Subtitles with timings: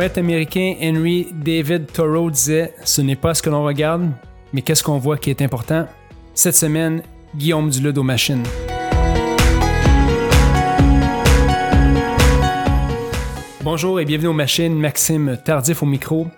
[0.00, 4.10] Poète américain Henry David Thoreau disait Ce n'est pas ce que l'on regarde,
[4.50, 5.86] mais qu'est-ce qu'on voit qui est important.
[6.32, 7.02] Cette semaine,
[7.36, 8.42] Guillaume Dulude aux machines.
[13.62, 16.28] Bonjour et bienvenue aux machines, Maxime Tardif au micro.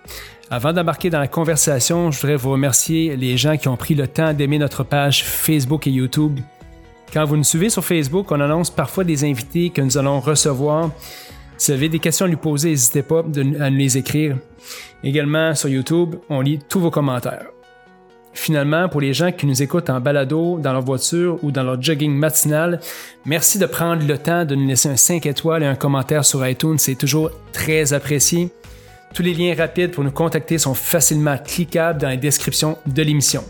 [0.49, 4.09] Avant d'embarquer dans la conversation, je voudrais vous remercier les gens qui ont pris le
[4.09, 6.37] temps d'aimer notre page Facebook et YouTube.
[7.13, 10.89] Quand vous nous suivez sur Facebook, on annonce parfois des invités que nous allons recevoir.
[11.63, 14.35] Si vous avez des questions à lui poser, n'hésitez pas à nous les écrire.
[15.01, 17.45] Également sur YouTube, on lit tous vos commentaires.
[18.33, 21.81] Finalement, pour les gens qui nous écoutent en balado, dans leur voiture ou dans leur
[21.81, 22.81] jogging matinal,
[23.25, 26.45] merci de prendre le temps de nous laisser un 5 étoiles et un commentaire sur
[26.45, 26.77] iTunes.
[26.79, 28.49] C'est toujours très apprécié.
[29.13, 33.45] Tous les liens rapides pour nous contacter sont facilement cliquables dans la description de l'émission.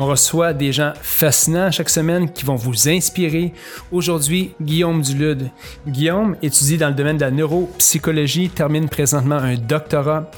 [0.00, 3.52] On reçoit des gens fascinants chaque semaine qui vont vous inspirer.
[3.90, 5.50] Aujourd'hui, Guillaume Dulude.
[5.88, 10.30] Guillaume étudie dans le domaine de la neuropsychologie, termine présentement un doctorat.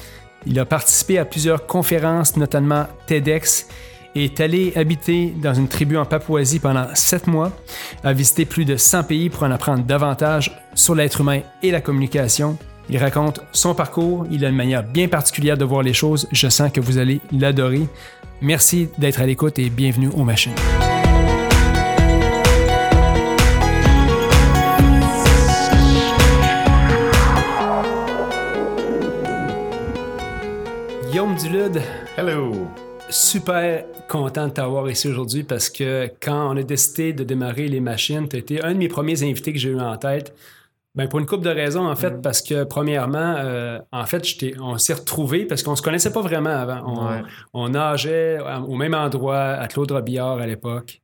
[0.46, 3.66] Il a participé à plusieurs conférences, notamment TEDx,
[4.14, 7.52] et est allé habiter dans une tribu en Papouasie pendant sept mois,
[8.02, 11.82] a visité plus de 100 pays pour en apprendre davantage sur l'être humain et la
[11.82, 12.56] communication.
[12.92, 16.48] Il raconte son parcours, il a une manière bien particulière de voir les choses, je
[16.48, 17.86] sens que vous allez l'adorer.
[18.40, 20.50] Merci d'être à l'écoute et bienvenue aux machines.
[31.12, 31.80] Guillaume Dulude.
[32.16, 32.66] Hello.
[33.08, 37.80] Super content de t'avoir ici aujourd'hui parce que quand on a décidé de démarrer les
[37.80, 40.34] machines, tu été un de mes premiers invités que j'ai eu en tête.
[40.96, 42.22] Ben pour une couple de raisons, en fait, mm.
[42.22, 44.24] parce que premièrement, euh, en fait,
[44.60, 47.24] on s'est retrouvés parce qu'on se connaissait pas vraiment avant.
[47.54, 51.00] On, nageait au même endroit à Claude Robillard à l'époque.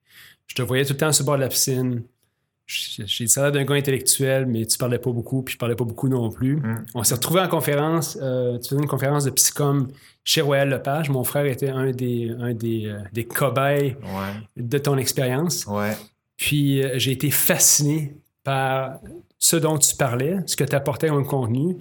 [0.49, 2.03] Je te voyais tout le temps sur le bord de la piscine.
[2.67, 5.85] J'ai le salaire d'un gars intellectuel, mais tu parlais pas beaucoup, puis je parlais pas
[5.85, 6.57] beaucoup non plus.
[6.57, 6.85] Mm.
[6.97, 8.19] On s'est retrouvés en conférence.
[8.21, 9.87] Euh, tu faisais une conférence de psychom
[10.25, 11.11] chez Royal Lepage.
[11.11, 13.97] Mon frère était un des, un des, euh, des cobayes
[14.57, 15.65] de ton expérience.
[15.67, 15.97] Ouais.
[16.37, 18.99] Puis j'ai été fasciné par
[19.39, 21.77] ce dont tu parlais, ce que tu apportais comme contenu.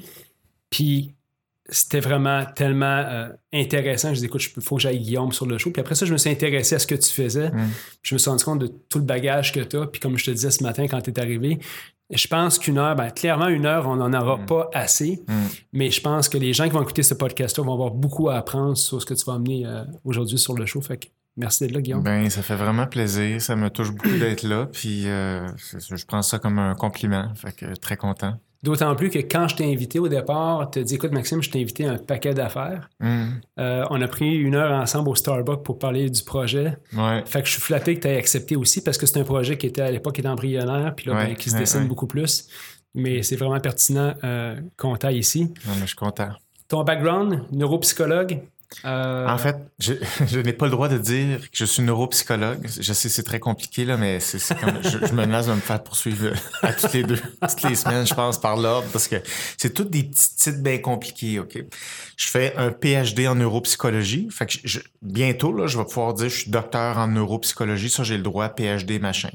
[0.69, 1.15] Puis
[1.67, 4.09] c'était vraiment tellement euh, intéressant.
[4.09, 5.71] Je disais, écoute, il faut que j'aille Guillaume sur le show.
[5.71, 7.49] Puis après ça, je me suis intéressé à ce que tu faisais.
[7.49, 7.69] Mm.
[8.03, 9.87] Je me suis rendu compte de tout le bagage que tu as.
[9.87, 11.59] Puis comme je te disais ce matin quand tu es arrivé,
[12.11, 14.45] je pense qu'une heure, ben, clairement, une heure, on n'en aura mm.
[14.45, 15.23] pas assez.
[15.27, 15.33] Mm.
[15.73, 18.35] Mais je pense que les gens qui vont écouter ce podcast-là vont avoir beaucoup à
[18.35, 20.81] apprendre sur ce que tu vas amener euh, aujourd'hui sur le show.
[20.81, 22.03] Fait que Merci d'être là, Guillaume.
[22.03, 23.41] Ben, ça fait vraiment plaisir.
[23.41, 24.67] Ça me touche beaucoup d'être là.
[24.71, 27.33] Puis euh, je prends ça comme un compliment.
[27.35, 28.37] Fait que très content.
[28.65, 31.51] D'autant plus que quand je t'ai invité au départ, tu as dit écoute, Maxime, je
[31.51, 32.89] t'ai invité un paquet d'affaires.
[32.99, 33.25] Mm.
[33.59, 36.75] Euh, on a pris une heure ensemble au Starbucks pour parler du projet.
[36.97, 37.21] Ouais.
[37.27, 39.55] Fait que je suis flatté que tu aies accepté aussi parce que c'est un projet
[39.55, 42.47] qui était à l'époque embryonnaire, puis là, ben, qui se dessine beaucoup plus.
[42.95, 45.43] Mais c'est vraiment pertinent euh, qu'on t'aille ici.
[45.43, 46.29] Non, mais je suis content.
[46.67, 48.39] Ton background, neuropsychologue,
[48.83, 52.67] euh, en fait, je, n'ai pas le droit de dire que je suis neuropsychologue.
[52.79, 56.73] Je sais, c'est très compliqué, là, mais je, me menace de me faire poursuivre à
[56.73, 59.17] toutes les deux, toutes les semaines, je pense, par l'ordre, parce que
[59.57, 61.57] c'est toutes des petits titres bien compliqués, OK?
[62.17, 64.29] Je fais un PhD en neuropsychologie.
[65.01, 67.89] Bientôt, là, je vais pouvoir dire que je suis docteur en neuropsychologie.
[67.89, 69.29] Ça, j'ai le droit, PhD, machin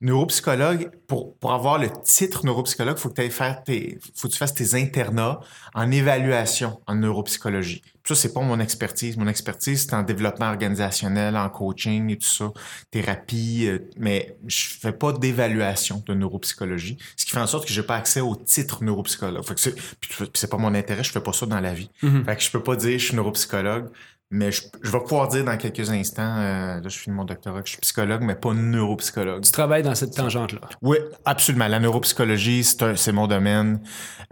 [0.00, 4.38] neuropsychologue, pour, pour avoir le titre neuropsychologue, faut que tu faire tes, faut que tu
[4.38, 5.40] fasses tes internats
[5.74, 7.82] en évaluation en neuropsychologie.
[8.04, 9.16] ça, c'est pas mon expertise.
[9.16, 12.52] Mon expertise, c'est en développement organisationnel, en coaching et tout ça,
[12.90, 17.72] thérapie, euh, mais je fais pas d'évaluation de neuropsychologie, ce qui fait en sorte que
[17.72, 19.44] j'ai pas accès au titre neuropsychologue.
[19.44, 21.90] Fait que c'est, puis c'est pas mon intérêt, je fais pas ça dans la vie.
[22.02, 22.24] Mm-hmm.
[22.24, 23.88] Fait que je peux pas dire je suis neuropsychologue.
[24.30, 27.66] Mais je, vais pouvoir dire dans quelques instants, euh, là, je finis mon doctorat, que
[27.66, 29.42] je suis psychologue, mais pas neuropsychologue.
[29.42, 30.60] Tu travailles dans cette tangente-là?
[30.82, 31.66] Oui, absolument.
[31.66, 33.80] La neuropsychologie, c'est mon domaine,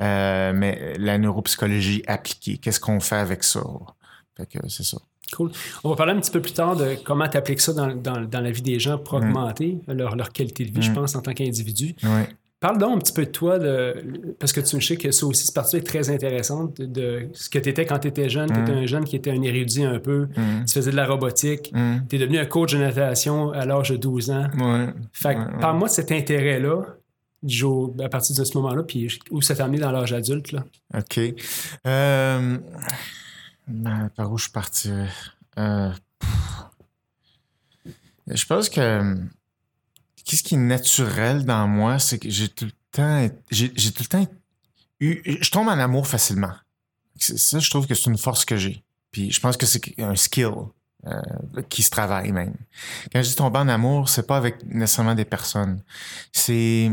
[0.03, 3.63] euh, mais la neuropsychologie appliquée, qu'est-ce qu'on fait avec ça?
[4.37, 4.98] Fait que c'est ça.
[5.33, 5.51] Cool.
[5.83, 8.21] On va parler un petit peu plus tard de comment tu appliques ça dans, dans,
[8.21, 9.22] dans, la vie des gens pour mm.
[9.25, 10.95] augmenter leur, leur, qualité de vie, je mm.
[10.95, 11.97] pense, en tant qu'individu.
[12.03, 12.22] Oui.
[12.59, 13.59] Parle donc un petit peu de toi,
[14.39, 17.51] parce que tu me sais que ça aussi, cette partie est très intéressante de, ce
[17.51, 18.51] que tu étais quand tu étais jeune.
[18.51, 18.79] Tu étais mm.
[18.79, 20.29] un jeune qui était un érudit un peu.
[20.37, 20.65] Mm.
[20.67, 21.71] Tu faisais de la robotique.
[21.75, 22.07] Mm.
[22.09, 24.47] Tu es devenu un coach de natation à l'âge de 12 ans.
[25.13, 26.83] Fait que, parle-moi de cet intérêt-là
[28.03, 30.53] à partir de ce moment-là, puis où ça t'a amené dans l'âge adulte.
[30.53, 30.65] Là.
[30.95, 31.21] OK.
[31.87, 32.59] Euh,
[33.69, 35.09] ben, par où je partirais?
[35.59, 35.91] Euh,
[38.27, 39.17] je pense que
[40.27, 44.09] qu'est-ce qui est naturel dans moi, c'est que j'ai tout le temps, j'ai, tout le
[44.09, 44.28] temps
[45.01, 46.53] eu, je tombe en amour facilement.
[47.19, 48.84] Ça, je trouve que c'est une force que j'ai.
[49.11, 50.51] Puis je pense que c'est un skill.
[51.07, 52.55] euh, qui se travaillent même.
[53.13, 55.81] Quand je dis tomber en amour, c'est pas avec nécessairement des personnes.
[56.33, 56.91] C'est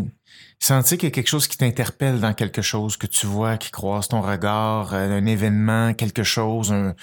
[0.66, 3.72] sentir qu'il y a quelque chose qui t'interpelle dans quelque chose que tu vois, qui
[3.72, 6.96] croise ton regard, euh, un événement, quelque chose, un,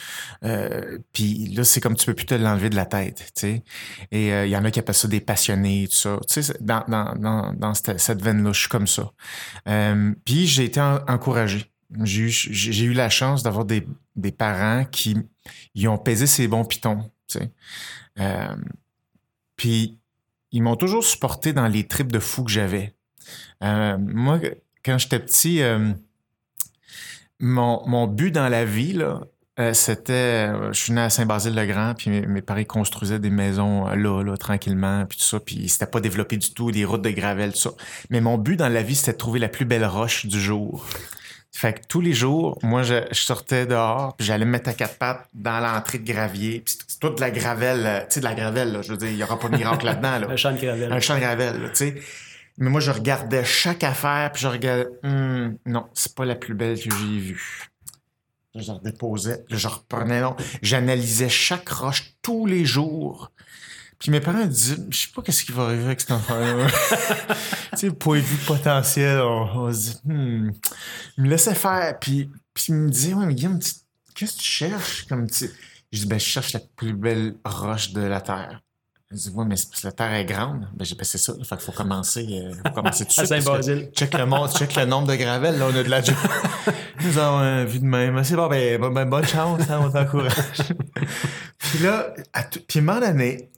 [0.45, 3.63] euh, puis là c'est comme tu peux plus te l'enlever de la tête, tu sais.
[4.11, 6.19] Et il y en a qui appellent ça des passionnés, tout ça.
[6.29, 9.11] Tu sais, dans, dans, dans, dans cette, veine-là, je suis comme ça.
[10.25, 11.71] puis j'ai été encouragé.
[12.05, 13.85] J'ai eu, la chance d'avoir des,
[14.15, 15.17] des parents qui
[15.75, 17.11] ils ont pesé ces bons pitons.
[17.27, 17.53] Tu sais.
[18.19, 18.57] Euh,
[19.57, 19.99] puis
[20.53, 22.95] ils m'ont toujours supporté dans les tripes de fou que j'avais.
[23.63, 24.41] Euh, moi,
[24.85, 25.93] quand j'étais petit, euh,
[27.39, 29.21] mon, mon, but dans la vie, là,
[29.75, 34.37] c'était, je suis né à Saint-Basile-le-Grand, puis mes, mes, parents construisaient des maisons là, là,
[34.39, 37.59] tranquillement, puis tout ça, puis c'était pas développé du tout, des routes de gravel, tout
[37.59, 37.71] ça.
[38.09, 40.87] Mais mon but dans la vie, c'était de trouver la plus belle roche du jour.
[41.53, 44.97] Fait que tous les jours, moi, je, sortais dehors, puis j'allais me mettre à quatre
[44.99, 46.61] pattes dans l'entrée de gravier.
[46.61, 48.97] Puis c'est toute de la gravelle, euh, tu sais, de la gravelle, là, je veux
[48.97, 50.21] dire, il n'y aura pas de miracle là-dedans.
[50.21, 50.27] Là.
[50.31, 50.93] Un champ de gravelle.
[50.93, 51.95] Un champ de gravelle, tu sais.
[52.61, 56.55] Mais moi, je regardais chaque affaire, puis je regardais, hum, non, c'est pas la plus
[56.55, 57.71] belle que j'ai vue.
[58.55, 60.37] Je redéposais, je reprenais, non.
[60.61, 63.33] J'analysais chaque roche tous les jours.
[63.99, 66.67] Puis mes parents disaient, je sais pas qu'est-ce qui va arriver avec cet enfant-là.
[67.73, 70.51] tu sais, point de vue potentiel, on, se dit, hmm,
[71.17, 71.99] il me laissait faire.
[71.99, 73.59] Puis, puis il me disait, ouais, mais Guillaume,
[74.15, 75.07] qu'est-ce que tu cherches?
[75.07, 75.51] Comme tu...
[75.93, 78.63] Je dis, ben, je cherche la plus belle roche de la Terre.
[79.13, 80.69] Il dit, ouais, mais la Terre est grande.
[80.73, 81.33] Ben, j'ai c'est ça.
[81.43, 83.33] Fait qu'il faut commencer, euh, faut commencer tout de suite.
[83.33, 83.91] À Saint-Basile.
[83.93, 86.01] Check le, monde, check le nombre de gravelles, là, on a de la
[87.05, 88.23] Nous avons euh, vu de même.
[88.23, 90.33] C'est bon, ben, ben, bonne chance, hein, on t'encourage.
[91.59, 93.51] puis là, à tout, puis à donné,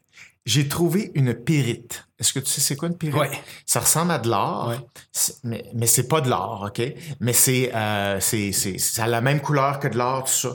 [0.46, 2.06] j'ai trouvé une pyrite.
[2.18, 3.20] Est-ce que tu sais c'est quoi une pyrite?
[3.20, 3.26] Oui.
[3.66, 4.72] Ça ressemble à de l'or,
[5.44, 6.82] mais, mais c'est pas de l'or, OK?
[7.20, 10.54] Mais c'est, euh, c'est, c'est, ça a la même couleur que de l'or, tout ça.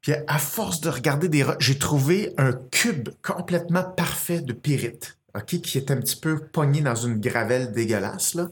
[0.00, 5.60] Puis à force de regarder des j'ai trouvé un cube complètement parfait de pyrite, OK?
[5.60, 8.48] Qui est un petit peu pogné dans une gravelle dégueulasse, là.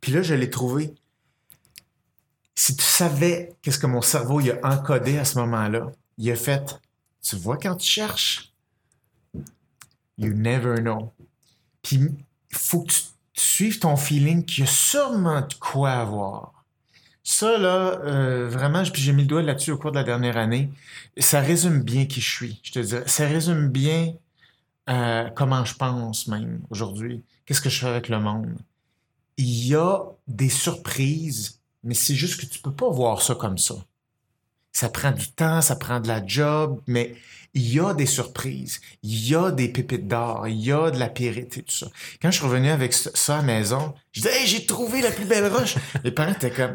[0.00, 0.94] Puis là, je l'ai trouvé.
[2.54, 6.36] Si tu savais qu'est-ce que mon cerveau il a encodé à ce moment-là, il a
[6.36, 6.78] fait,
[7.22, 8.50] tu vois quand tu cherches,
[10.20, 11.14] You never know.
[11.80, 13.00] Puis, il faut que tu,
[13.32, 16.59] suives ton feeling qu'il y a sûrement de quoi avoir.
[17.22, 20.70] Ça, là, euh, vraiment, j'ai mis le doigt là-dessus au cours de la dernière année.
[21.18, 23.04] Ça résume bien qui je suis, je te dirais.
[23.06, 24.14] Ça résume bien
[24.88, 27.22] euh, comment je pense même aujourd'hui.
[27.44, 28.56] Qu'est-ce que je fais avec le monde?
[29.36, 33.58] Il y a des surprises, mais c'est juste que tu peux pas voir ça comme
[33.58, 33.74] ça.
[34.72, 37.16] Ça prend du temps, ça prend de la job, mais
[37.54, 40.98] il y a des surprises, il y a des pépites d'or, il y a de
[40.98, 41.88] la pyrite et tout ça.
[42.22, 45.10] Quand je suis revenu avec ça à la maison, je disais, hey, j'ai trouvé la
[45.10, 45.74] plus belle roche.
[46.04, 46.72] Les parents étaient comme,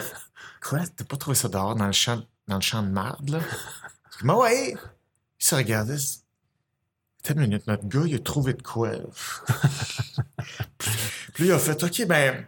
[0.68, 3.40] quoi, t'as pas trouvé ça dehors dans le champ, dans le champ de marde, là?
[4.22, 4.76] Dis, ouais.
[5.40, 5.98] Ils se regardaient.
[7.30, 8.92] une minute, notre gars, il a trouvé de quoi?
[11.34, 12.48] puis il a fait, OK, ben,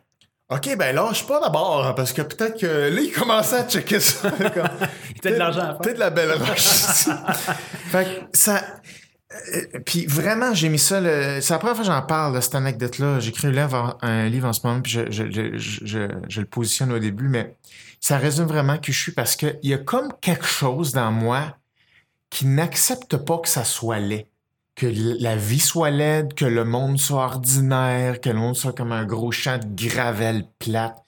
[0.49, 3.99] OK, ben lâche pas d'abord, hein, parce que peut-être que là, il commençait à checker
[3.99, 4.31] ça.
[4.31, 6.57] peut-être de l'argent Peut-être de la belle roche.
[7.91, 8.63] fait que ça.
[9.53, 11.01] Euh, puis vraiment, j'ai mis ça.
[11.41, 13.19] C'est la première fois que j'en parle, cette anecdote-là.
[13.19, 16.45] J'ai écrit un livre, un livre en ce moment, puis je, je, je, je, le
[16.45, 17.57] positionne au début, mais
[17.99, 21.57] ça résume vraiment qui je suis parce qu'il y a comme quelque chose dans moi
[22.29, 24.27] qui n'accepte pas que ça soit laid
[24.77, 24.85] que
[25.19, 29.05] la vie soit laide, que le monde soit ordinaire, que le monde soit comme un
[29.05, 31.03] gros champ de gravelle plate.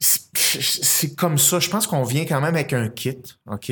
[0.00, 1.60] C'est comme ça.
[1.60, 3.18] Je pense qu'on vient quand même avec un kit,
[3.50, 3.70] OK?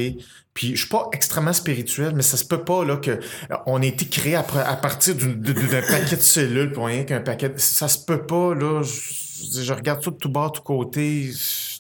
[0.53, 3.19] Puis je suis pas extrêmement spirituel, mais ça se peut pas là que
[3.65, 7.53] on ait été créé à, partir d'un paquet de cellules pour rien qu'un paquet.
[7.57, 8.83] Ça se peut pas là.
[8.83, 11.33] Je, je regarde tout de tout bas, tout côté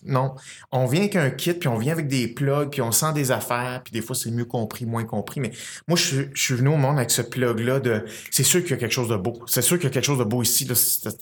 [0.04, 0.34] non.
[0.72, 3.30] On vient avec un kit, puis on vient avec des plugs, puis on sent des
[3.30, 5.40] affaires, puis des fois c'est mieux compris, moins compris.
[5.40, 5.52] Mais
[5.88, 8.76] moi, je, suis venu au monde avec ce plug-là de c'est sûr qu'il y a
[8.76, 9.42] quelque chose de beau.
[9.46, 10.64] C'est sûr qu'il y a quelque chose de beau ici.
[10.64, 10.74] Là.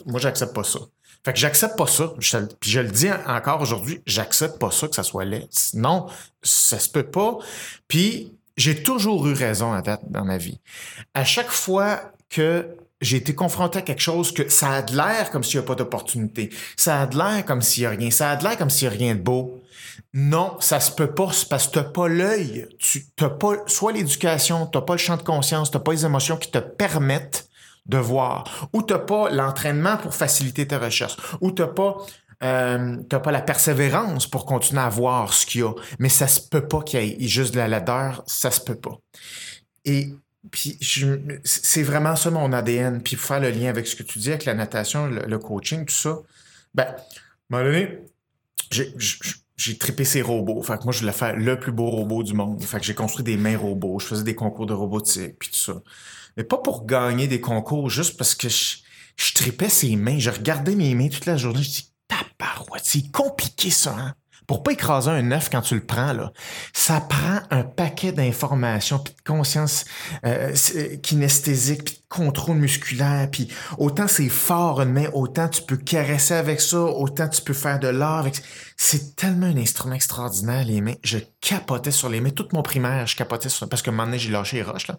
[0.06, 0.80] Moi, j'accepte pas ça.
[1.24, 2.12] Fait que j'accepte pas ça.
[2.18, 5.48] Puis je le dis encore aujourd'hui, j'accepte pas ça que ça soit laid.
[5.74, 6.06] Non,
[6.42, 7.38] ça se peut pas.
[7.86, 10.60] Puis j'ai toujours eu raison à date dans ma vie.
[11.14, 12.66] À chaque fois que
[13.02, 15.66] j'ai été confronté à quelque chose que ça a de l'air comme s'il n'y a
[15.66, 16.50] pas d'opportunité.
[16.76, 18.10] Ça a de l'air comme s'il n'y a rien.
[18.10, 19.62] Ça a de l'air comme s'il n'y a rien de beau.
[20.14, 22.68] Non, ça se peut pas, parce que t'as pas l'œil.
[22.78, 26.36] Tu t'as pas soit l'éducation, t'as pas le champ de conscience, t'as pas les émotions
[26.36, 27.48] qui te permettent
[27.86, 28.68] de voir.
[28.72, 31.16] Ou t'as pas l'entraînement pour faciliter tes recherches.
[31.40, 31.96] Ou t'as pas
[32.42, 35.72] euh, t'as pas la persévérance pour continuer à voir ce qu'il y a.
[35.98, 38.74] Mais ça se peut pas qu'il y ait juste de la laideur, ça se peut
[38.74, 38.98] pas.
[39.84, 40.12] Et
[40.50, 40.78] puis
[41.44, 43.02] c'est vraiment ça mon ADN.
[43.02, 45.84] Puis pour faire le lien avec ce que tu dis avec la natation, le, coaching,
[45.84, 46.18] tout ça,
[46.74, 46.94] ben, à un
[47.50, 47.98] moment donné,
[49.56, 50.62] j'ai trippé ces robots.
[50.62, 52.62] Fait que moi, je voulais faire le plus beau robot du monde.
[52.62, 53.98] Fait que j'ai construit des mains robots.
[54.00, 55.82] Je faisais des concours de robotique, puis tout ça.
[56.36, 58.78] Mais pas pour gagner des concours, juste parce que je,
[59.16, 60.18] je tripais ses mains.
[60.18, 61.62] Je regardais mes mains toute la journée.
[61.62, 64.14] Je dis, tabarouette, c'est compliqué ça, hein?
[64.46, 66.32] Pour pas écraser un œuf quand tu le prends, là,
[66.72, 69.84] ça prend un paquet d'informations, puis de conscience
[70.24, 70.54] euh,
[71.02, 76.60] kinesthésique, puis contrôle musculaire, puis autant c'est fort une main, autant tu peux caresser avec
[76.60, 78.42] ça, autant tu peux faire de l'art avec
[78.84, 80.94] c'est tellement un instrument extraordinaire, les mains.
[81.04, 82.30] Je capotais sur les mains.
[82.30, 84.88] Toute mon primaire, je capotais sur Parce que un moment donné, j'ai lâché les roches,
[84.88, 84.98] là.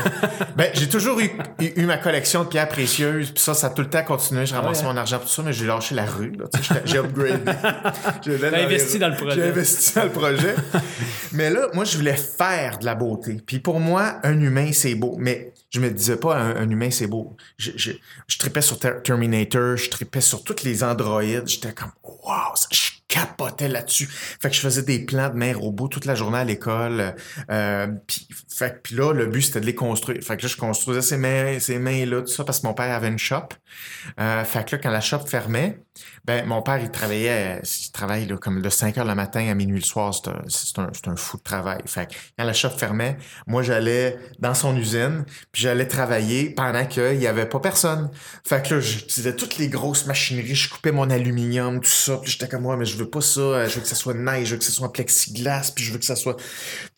[0.56, 3.32] ben, j'ai toujours eu, eu, ma collection de pierres précieuses.
[3.32, 4.46] Puis ça, ça a tout le temps continué.
[4.46, 6.32] Je ramassais mon argent pour tout ça, mais j'ai lâché la rue.
[6.86, 7.52] J'ai upgradé.
[8.24, 9.34] j'ai investi dans le projet.
[9.36, 10.54] J'ai investi dans le projet.
[11.32, 13.42] mais là, moi, je voulais faire de la beauté.
[13.44, 15.16] Puis pour moi, un humain, c'est beau.
[15.18, 17.36] Mais je me disais pas un, humain c'est beau.
[17.58, 17.92] Je,
[18.38, 21.46] tripais sur Terminator, je tripais sur toutes les androïdes.
[21.46, 24.06] J'étais comme wow, je capotais là-dessus.
[24.06, 27.14] Fait que je faisais des plans de mains robots toute la journée à l'école.
[27.50, 30.22] Euh, puis là, le but c'était de les construire.
[30.22, 32.74] Fait que là, je construisais ces mains, ces mains là, tout ça parce que mon
[32.74, 33.48] père avait une shop.
[34.20, 35.80] Euh, fait que là, quand la shop fermait,
[36.28, 39.54] ben, mon père, il travaillait, il travaille là, comme de 5 heures le matin à
[39.54, 40.12] minuit le soir.
[40.46, 41.80] C'est un, un, fou de travail.
[41.86, 42.06] Fait
[42.38, 43.16] quand la shop fermait,
[43.46, 48.10] moi, j'allais dans son usine, puis j'allais travailler pendant qu'il y avait pas personne.
[48.46, 52.18] Fait que là, j'utilisais toutes les grosses machineries, je coupais mon aluminium, tout ça.
[52.18, 53.66] Puis j'étais comme, moi, mais je veux pas ça.
[53.66, 55.92] Je veux que ça soit neige, je veux que ça soit en plexiglas, puis je
[55.92, 56.36] veux que ça soit...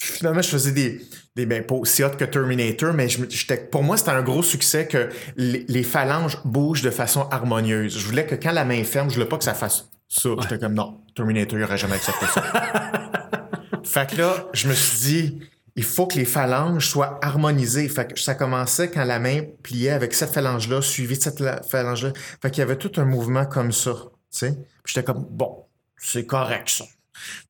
[0.07, 1.00] finalement, je faisais des
[1.37, 4.87] des ben, pas aussi hot que Terminator, mais je, pour moi, c'était un gros succès
[4.87, 7.97] que les, phalanges bougent de façon harmonieuse.
[7.97, 10.30] Je voulais que quand la main ferme, je voulais pas que ça fasse ça.
[10.40, 12.42] J'étais comme non, Terminator, il aurait jamais accepté ça.
[13.85, 15.40] fait que là, je me suis dit,
[15.76, 17.88] il faut que les phalanges soient harmonisées.
[17.88, 22.12] Fait que ça commençait quand la main pliait avec cette phalange-là, suivie de cette phalange-là.
[22.42, 23.92] Fait qu'il y avait tout un mouvement comme ça.
[24.33, 24.59] Tu sais?
[24.85, 25.64] J'étais comme, bon,
[25.97, 26.85] c'est correct ça.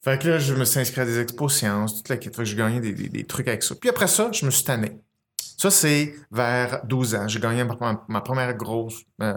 [0.02, 2.44] Fait que là, je me suis inscrit à des expos sciences, toute la Fait que
[2.44, 3.74] j'ai gagné des, des, trucs avec ça.
[3.74, 5.00] Puis après ça, je me suis tanné.
[5.58, 7.28] Ça, c'est vers 12 ans.
[7.28, 9.34] J'ai gagné ma, première grosse euh,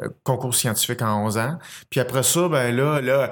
[0.00, 1.58] euh, concours scientifique en 11 ans.
[1.90, 3.30] Puis après ça, ben là, là,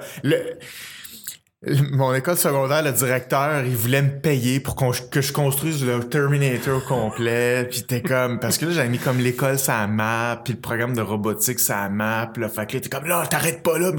[1.91, 6.83] mon école secondaire, le directeur, il voulait me payer pour que je construise le Terminator
[6.85, 7.67] complet.
[7.69, 8.39] Puis t'es comme...
[8.39, 11.89] Parce que là, j'avais mis comme l'école ça map, puis le programme de robotique ça
[11.89, 12.31] map.
[12.37, 13.91] Là, fait que là, t'es comme, là, t'arrêtes pas là.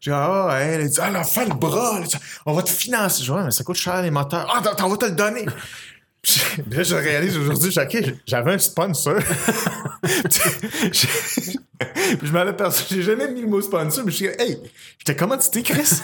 [0.00, 2.00] J'ai ah, ouais, elle dit, ah, là, fais le bras,
[2.46, 3.24] on va te financer.
[3.24, 4.52] Je dis, mais ça coûte cher les moteurs.
[4.54, 5.46] Ah, t'en vas te le donner.
[6.70, 7.72] là, je réalise aujourd'hui,
[8.26, 9.18] j'avais un sponsor.
[12.22, 14.56] je m'avais perçu, j'ai jamais mis le mot sponsor, mais je suis hey,
[14.98, 16.00] j'étais comment tu Chris?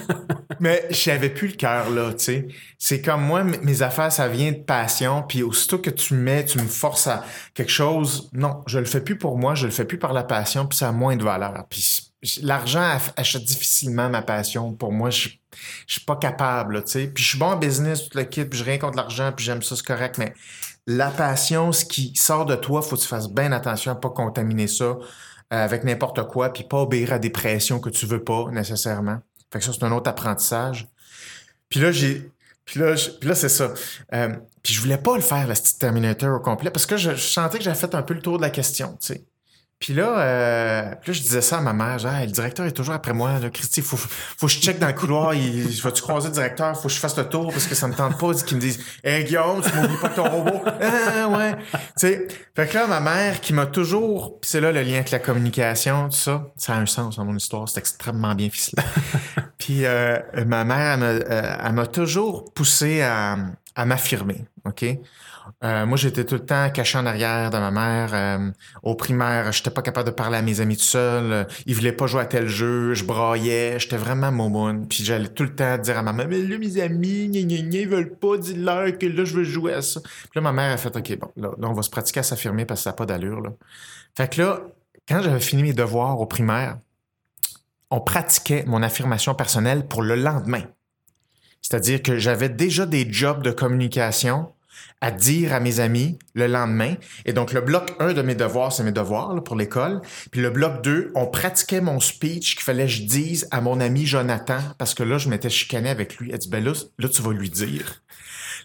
[0.60, 2.48] mais j'avais plus le cœur là, tu sais.
[2.78, 6.46] C'est comme moi, mes affaires, ça vient de passion, puis aussitôt que tu me mets,
[6.46, 9.72] tu me forces à quelque chose, non, je le fais plus pour moi, je le
[9.72, 11.66] fais plus par la passion, puis ça a moins de valeur.
[11.68, 12.07] Puis
[12.42, 14.72] l'argent achète difficilement ma passion.
[14.72, 15.28] Pour moi, je,
[15.86, 17.06] suis pas capable, tu sais.
[17.08, 19.44] Puis je suis bon en business, tout le kit, puis je rien contre l'argent, puis
[19.44, 20.34] j'aime ça, c'est correct, mais
[20.86, 24.10] la passion, ce qui sort de toi, faut que tu fasses bien attention à pas
[24.10, 24.96] contaminer ça euh,
[25.50, 29.18] avec n'importe quoi, puis pas obéir à des pressions que tu veux pas nécessairement.
[29.52, 30.88] Fait que ça, c'est un autre apprentissage.
[31.68, 32.30] Puis là, j'ai...
[32.64, 33.72] Puis là, puis là c'est ça.
[34.12, 34.28] Euh,
[34.62, 37.56] puis je voulais pas le faire, le Terminator au complet, parce que je, je sentais
[37.56, 39.24] que j'avais fait un peu le tour de la question, tu sais.
[39.78, 42.00] Puis là, euh, là, je disais ça à ma mère.
[42.00, 43.38] Genre, le directeur est toujours après moi.
[43.38, 43.48] Là.
[43.48, 45.34] Christy, faut, faut que je check dans le couloir.
[45.34, 46.76] Il, vas-tu croiser le directeur?
[46.76, 48.80] Faut que je fasse le tour parce que ça me tente pas qu'il me dise
[49.04, 50.62] Hey Guillaume, tu m'oublies pas ton robot.
[50.80, 51.56] Ah ouais.
[51.56, 52.28] Tu sais.
[52.54, 54.40] Fait que là, ma mère qui m'a toujours.
[54.40, 56.50] Puis c'est là le lien avec la communication, tout ça.
[56.56, 57.68] Ça a un sens dans mon histoire.
[57.68, 58.82] C'est extrêmement bien ficelé.
[59.58, 63.36] Puis euh, ma mère, euh, elle m'a toujours poussé à,
[63.74, 64.44] à m'affirmer.
[64.64, 64.84] OK?
[65.64, 68.10] Euh, moi, j'étais tout le temps caché en arrière de ma mère.
[68.12, 68.50] Euh,
[68.84, 71.48] au primaire, j'étais pas capable de parler à mes amis tout seul.
[71.66, 72.94] Ils voulaient pas jouer à tel jeu.
[72.94, 73.80] Je braillais.
[73.80, 74.86] J'étais vraiment momoun.
[74.86, 77.62] Puis j'allais tout le temps dire à ma mère, mais là, mes amis, gna, gna,
[77.62, 78.36] gna, ils veulent pas.
[78.36, 80.00] Dis-leur que là, je veux jouer à ça.
[80.00, 82.64] Puis là, ma mère a fait, OK, bon, là, on va se pratiquer à s'affirmer
[82.64, 83.42] parce que ça n'a pas d'allure.
[84.16, 84.60] Fait que là,
[85.08, 86.78] quand j'avais fini mes devoirs au primaire,
[87.90, 90.62] on pratiquait mon affirmation personnelle pour le lendemain.
[91.62, 94.52] C'est-à-dire que j'avais déjà des jobs de communication
[95.00, 96.94] à dire à mes amis le lendemain.
[97.24, 100.00] Et donc, le bloc 1 de mes devoirs, c'est mes devoirs pour l'école.
[100.30, 103.80] Puis le bloc 2, on pratiquait mon speech qu'il fallait que je dise à mon
[103.80, 106.30] ami Jonathan, parce que là, je m'étais chicané avec lui.
[106.32, 108.02] Elle dit, ben là, là tu vas lui dire.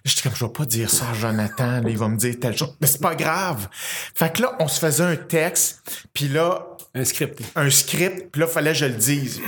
[0.05, 2.57] J'étais comme, je vais pas dire ça à Jonathan, là, il va me dire telle
[2.57, 2.75] chose.
[2.81, 3.69] Mais c'est pas grave.
[3.71, 6.67] Fait que là, on se faisait un texte, puis là...
[6.93, 7.41] Un script.
[7.55, 9.39] Un script, puis là, fallait que je le dise.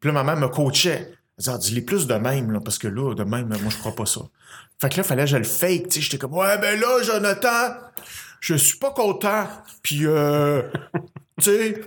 [0.00, 1.12] puis là, ma mère me coachait.
[1.12, 3.76] Elle disait, ah, dis-les plus de même, là, parce que là, de même, moi, je
[3.76, 4.22] crois pas ça.
[4.80, 6.00] Fait que là, fallait que je le fake, tu sais.
[6.00, 7.74] J'étais comme, ouais, ben là, Jonathan,
[8.40, 9.46] je suis pas content.
[9.82, 10.62] Puis, euh,
[11.40, 11.80] tu sais,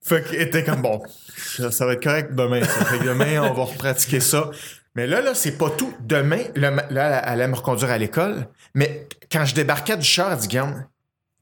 [0.00, 1.02] Fait qu'il était comme bon,
[1.36, 2.62] ça, va être correct demain.
[2.62, 4.50] Fait que demain, on va repratiquer ça.
[4.94, 5.92] Mais là, là, c'est pas tout.
[6.00, 8.46] Demain, là, elle allait me reconduire à l'école.
[8.74, 10.86] Mais quand je débarquais du char, elle dit, Guillaume,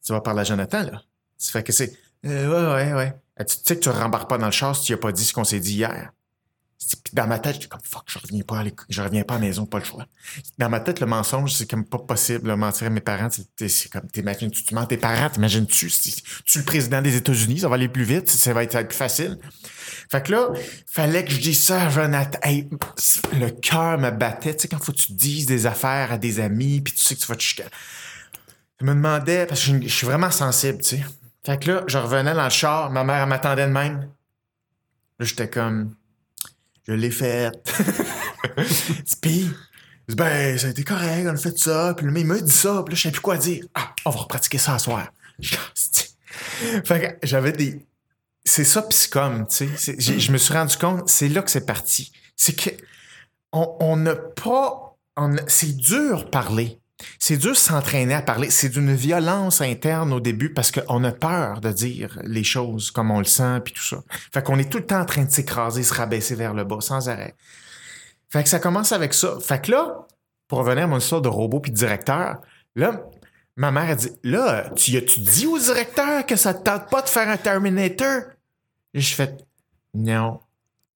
[0.05, 1.03] tu vas parler à Jonathan, là.
[1.37, 1.93] Ça fait que c'est,
[2.25, 3.15] euh, ouais, ouais, ouais.
[3.41, 5.33] Tu sais que tu rembarques pas dans le char si tu as pas dit ce
[5.35, 6.13] qu'on s'est dit hier.
[7.13, 9.47] Dans ma tête, j'étais comme fuck, je reviens pas à je reviens pas à la
[9.47, 10.07] maison, pas le choix.
[10.59, 12.55] Dans ma tête, le mensonge, c'est comme pas possible.
[12.57, 15.91] Mentir à mes parents, c'est comme t'imagines, tu, mens tes parents, t'imagines-tu?
[15.91, 18.81] Si tu es le président des États-Unis, ça va aller plus vite, ça va être,
[18.89, 19.39] plus facile.
[20.11, 20.49] Fait que là,
[20.87, 22.39] fallait que je dise ça à Jonathan.
[22.45, 24.55] Le cœur me battait.
[24.55, 27.15] Tu sais, quand faut que tu dises des affaires à des amis, puis tu sais
[27.15, 27.71] que tu vas te chicaner.
[28.81, 31.05] Je me demandais, parce que je, suis vraiment sensible, tu sais.
[31.45, 34.09] Fait que là, je revenais dans le char, ma mère m'attendait de même.
[35.19, 35.95] Là, j'étais comme,
[36.87, 37.55] je l'ai faite.
[39.21, 39.51] Puis,
[40.09, 41.95] ben, ça a été correct, on a fait ça.
[41.97, 43.65] Puis le il m'a dit ça, puis là, je sais plus quoi dire.
[43.75, 45.11] Ah, on va repratiquer ça à soir.
[46.85, 47.87] fait que j'avais des.
[48.45, 49.97] C'est ça, comme, tu sais.
[49.99, 52.13] Je me suis rendu compte, c'est là que c'est parti.
[52.37, 52.71] C'est que
[53.53, 54.97] on n'a pas.
[55.47, 56.79] C'est dur parler.
[57.19, 58.51] C'est dur s'entraîner à parler.
[58.51, 63.11] C'est d'une violence interne au début parce qu'on a peur de dire les choses comme
[63.11, 64.03] on le sent puis tout ça.
[64.33, 66.81] Fait qu'on est tout le temps en train de s'écraser, se rabaisser vers le bas
[66.81, 67.35] sans arrêt.
[68.29, 69.39] Fait que ça commence avec ça.
[69.41, 70.07] Fait que là,
[70.49, 72.41] pour revenir à mon histoire de robot puis de directeur,
[72.77, 73.03] là,
[73.57, 77.03] ma mère a dit Là, tu as-tu dit au directeur que ça te tente pas
[77.03, 78.23] de faire un Terminator?
[78.93, 79.37] Et je fais
[79.95, 80.41] Non.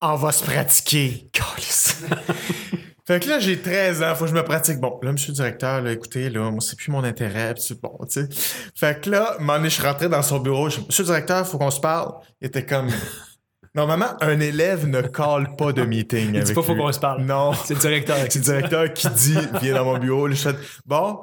[0.00, 1.30] On va se pratiquer.
[3.08, 4.80] Fait que là, j'ai 13 ans, faut que je me pratique.
[4.80, 7.80] Bon, là, monsieur le directeur, là, écoutez, là, moi, c'est plus mon intérêt, pis c'est
[7.80, 8.28] bon, tu sais.
[8.74, 11.56] Fait que là, un je suis rentré dans son bureau, je monsieur le directeur, faut
[11.56, 12.12] qu'on se parle.
[12.42, 12.90] Il était comme...
[13.74, 16.34] Normalement, un élève ne colle pas de meeting.
[16.34, 17.22] Il dit pas faut qu'on se parle.
[17.22, 17.54] Non.
[17.54, 18.18] C'est le directeur.
[18.28, 20.28] C'est le directeur qui dit, viens dans mon bureau.
[20.28, 21.20] Je fais, bon,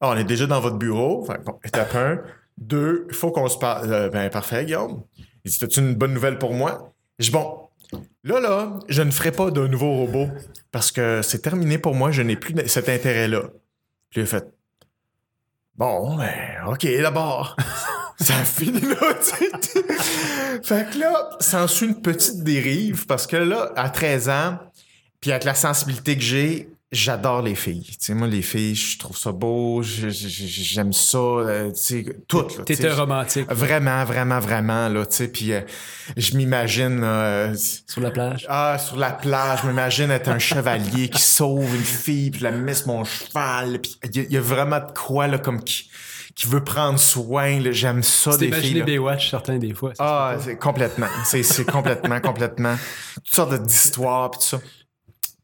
[0.00, 1.24] ah, on est déjà dans votre bureau.
[1.26, 2.22] Fait bon, étape un.
[2.58, 3.92] Deux, il faut qu'on se parle.
[3.92, 5.04] Euh, ben, parfait, Guillaume.
[5.44, 6.92] Il dit, as-tu une bonne nouvelle pour moi?
[7.20, 7.63] Je dis, bon,
[8.22, 10.28] Là, là, je ne ferai pas d'un nouveau robot
[10.72, 13.42] parce que c'est terminé pour moi, je n'ai plus cet intérêt-là.
[14.10, 14.46] Puis il a fait
[15.76, 17.56] Bon, ben, OK, d'abord.
[18.20, 18.96] ça a fini là,
[20.62, 24.58] Fait que là, ça en suit une petite dérive parce que là, à 13 ans,
[25.20, 27.84] puis avec la sensibilité que j'ai, j'adore les filles.
[27.84, 32.42] Tu sais, moi, les filles, je trouve ça beau, j'aime ça, euh, tu sais, tout.
[32.64, 33.46] T'es un romantique.
[33.50, 35.60] Vraiment, vraiment, vraiment, là, tu sais, puis euh,
[36.16, 37.00] je m'imagine...
[37.02, 38.46] Euh, sur la plage?
[38.48, 42.44] Ah, sur la plage, je m'imagine être un chevalier qui sauve une fille, puis je
[42.44, 45.90] la met sur mon cheval, puis il y, a vraiment de quoi, là, comme qui
[46.34, 47.60] qui veut prendre soin.
[47.70, 48.82] J'aime ça des filles.
[48.82, 49.92] des watch certains des fois.
[50.00, 51.06] Ah, c'est complètement.
[51.24, 52.74] C'est complètement, complètement.
[53.14, 54.60] Toutes sortes d'histoires puis tout ça.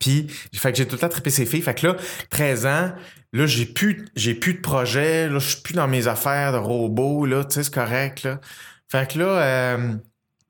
[0.01, 1.63] Puis, fait que j'ai tout le temps trippé ces filles.
[1.63, 1.97] Fait que là,
[2.31, 2.93] 13 ans,
[3.33, 5.29] là, j'ai plus, j'ai plus de projet.
[5.29, 7.27] Là, je suis plus dans mes affaires de robots.
[7.27, 8.25] Là, tu sais, c'est correct.
[8.25, 8.41] Là.
[8.89, 9.95] Fait que là, euh,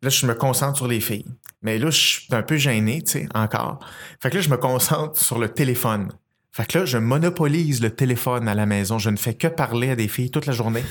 [0.02, 1.26] là, je me concentre sur les filles.
[1.62, 3.80] Mais là, je suis un peu gêné, tu sais, encore.
[4.22, 6.10] Fait que là, je me concentre sur le téléphone.
[6.52, 8.98] Fait que là, je monopolise le téléphone à la maison.
[8.98, 10.82] Je ne fais que parler à des filles toute la journée,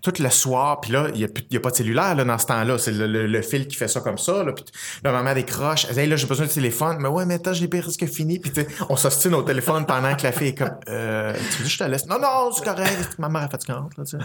[0.00, 0.80] tout le soir.
[0.80, 2.78] Puis là, il n'y a, pas de cellulaire là, dans ce temps-là.
[2.78, 4.44] C'est le, fil qui fait ça comme ça.
[4.44, 4.64] Là, puis
[5.02, 5.86] là ma mère décroche.
[5.88, 6.98] Elle dit hey, là, j'ai besoin de téléphone.
[7.00, 8.38] Mais ouais, mais attends, j'ai presque fini.
[8.38, 8.52] Puis
[8.88, 11.78] on s'ostine au téléphone pendant que la fille est comme euh, Tu veux que je
[11.78, 12.06] te laisse?
[12.06, 13.16] Non, non, c'est correct.
[13.18, 14.18] Ma mère a fait là, tu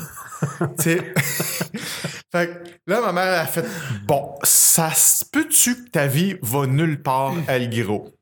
[0.77, 1.13] sais.
[2.31, 3.65] fait que là, ma mère a fait
[4.05, 4.91] Bon, ça
[5.31, 8.13] peut-tu que ta vie va nulle part, Algiro?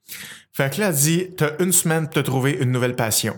[0.54, 3.36] Fait que là, elle dit, t'as une semaine pour te trouver une nouvelle passion.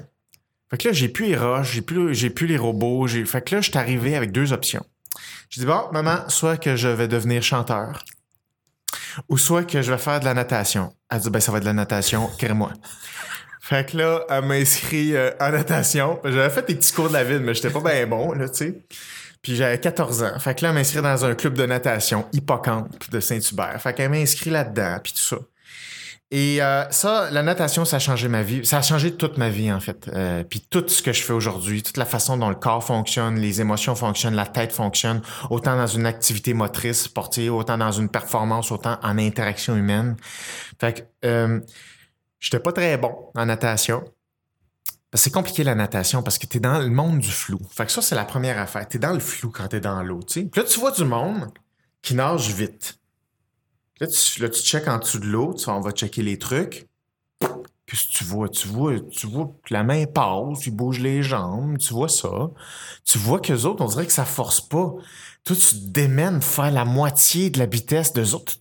[0.70, 3.08] Fait que là, j'ai plus les roches, j'ai plus, j'ai plus les robots.
[3.08, 4.84] Fait que là, je suis arrivé avec deux options.
[5.50, 8.04] Je dis, bon, maman, soit que je vais devenir chanteur,
[9.30, 10.92] ou soit que je vais faire de la natation.
[11.12, 12.74] Elle dit, ben, ça va être de la natation, crée-moi.
[13.62, 16.20] Fait que là, elle m'a inscrit euh, en natation.
[16.26, 18.58] J'avais fait des petits cours de la ville, mais j'étais pas bien bon, là, tu
[18.58, 18.84] sais.
[19.42, 20.40] Puis j'avais 14 ans.
[20.40, 23.80] Fait que là, elle m'a inscrit dans un club de natation, Hippocampe de Saint-Hubert.
[23.82, 25.38] Fait qu'elle m'a inscrit là-dedans, puis tout ça.
[26.36, 28.66] Et euh, ça, la natation, ça a changé ma vie.
[28.66, 30.10] Ça a changé toute ma vie, en fait.
[30.12, 33.36] Euh, puis tout ce que je fais aujourd'hui, toute la façon dont le corps fonctionne,
[33.36, 38.10] les émotions fonctionnent, la tête fonctionne, autant dans une activité motrice sportive, autant dans une
[38.10, 40.16] performance, autant en interaction humaine.
[40.80, 41.60] Fait que euh,
[42.40, 44.04] j'étais pas très bon en natation.
[45.14, 47.60] C'est compliqué la natation parce que tu es dans le monde du flou.
[47.70, 48.88] Fait que ça, c'est la première affaire.
[48.90, 50.22] Tu es dans le flou quand tu es dans l'eau.
[50.28, 51.52] Puis là, tu vois du monde
[52.02, 52.98] qui nage vite.
[54.04, 56.90] Là, tu, là, checkes en dessous de l'eau, on va checker les trucs.
[57.40, 58.50] Qu'est-ce que tu vois?
[58.50, 62.52] Tu vois, tu vois que la main passe, il bouge les jambes, tu vois ça.
[63.06, 64.94] Tu vois qu'eux autres, on dirait que ça force pas.
[65.46, 68.56] Toi, tu te démènes faire la moitié de la vitesse d'eux autres.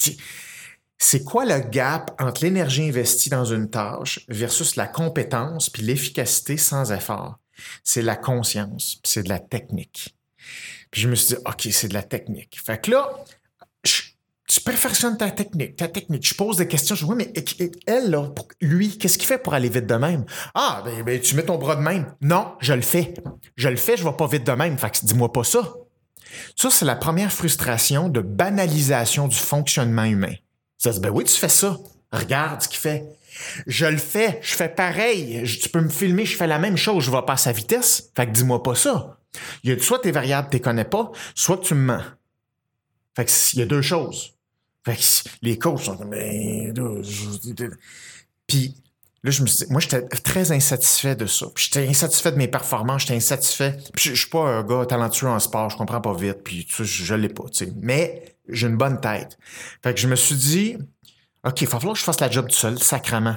[0.99, 6.57] C'est quoi le gap entre l'énergie investie dans une tâche versus la compétence puis l'efficacité
[6.57, 7.41] sans effort?
[7.83, 10.15] C'est la conscience, c'est de la technique.
[10.93, 12.61] Puis je me suis dit, OK, c'est de la technique.
[12.65, 13.11] Fait que là,
[14.65, 16.27] perfectionnes ta technique, ta technique.
[16.27, 16.95] Je pose des questions.
[16.95, 17.33] Je dis, oui, mais
[17.87, 20.25] elle, là, lui, qu'est-ce qu'il fait pour aller vite de même?
[20.55, 22.15] Ah, ben, ben, tu mets ton bras de même.
[22.21, 23.15] Non, je le fais.
[23.57, 24.79] Je le fais, je vais pas vite de même.
[24.79, 25.75] Fait que dis-moi pas ça.
[26.57, 30.35] Ça, c'est la première frustration de banalisation du fonctionnement humain.
[30.79, 31.79] Ça dit, ben oui, tu fais ça.
[32.13, 33.05] Regarde ce qu'il fait.
[33.67, 35.43] Je le fais, je fais pareil.
[35.61, 38.11] tu peux me filmer, je fais la même chose, je vais pas à sa vitesse.
[38.15, 39.19] Fait que dis-moi pas ça.
[39.65, 42.03] Il y a soit tes variables, tu les connais pas, soit tu me mens.
[43.17, 44.35] Fait que il y a deux choses.
[44.85, 46.75] Fait que les coachs sont comme, ben,
[48.47, 48.75] puis
[49.23, 51.47] là, je me suis moi, j'étais très insatisfait de ça.
[51.57, 53.77] J'étais insatisfait de mes performances, j'étais insatisfait.
[53.95, 56.83] Puis je, suis pas un gars talentueux en sport, je comprends pas vite, puis je,
[56.83, 57.73] je l'ai pas, tu sais.
[57.81, 59.39] Mais j'ai une bonne tête.
[59.83, 60.77] Fait que je me suis dit,
[61.45, 63.37] OK, il va falloir que je fasse la job tout seul, sacrement.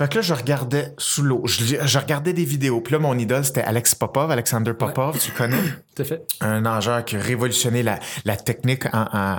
[0.00, 1.42] Fait que là, je regardais sous l'eau.
[1.44, 2.80] Je, regardais des vidéos.
[2.80, 5.60] Puis là, mon idole, c'était Alex Popov, Alexander Popov, tu connais?
[5.94, 6.22] Tout à fait.
[6.40, 8.86] Un nageur qui a révolutionné la, la technique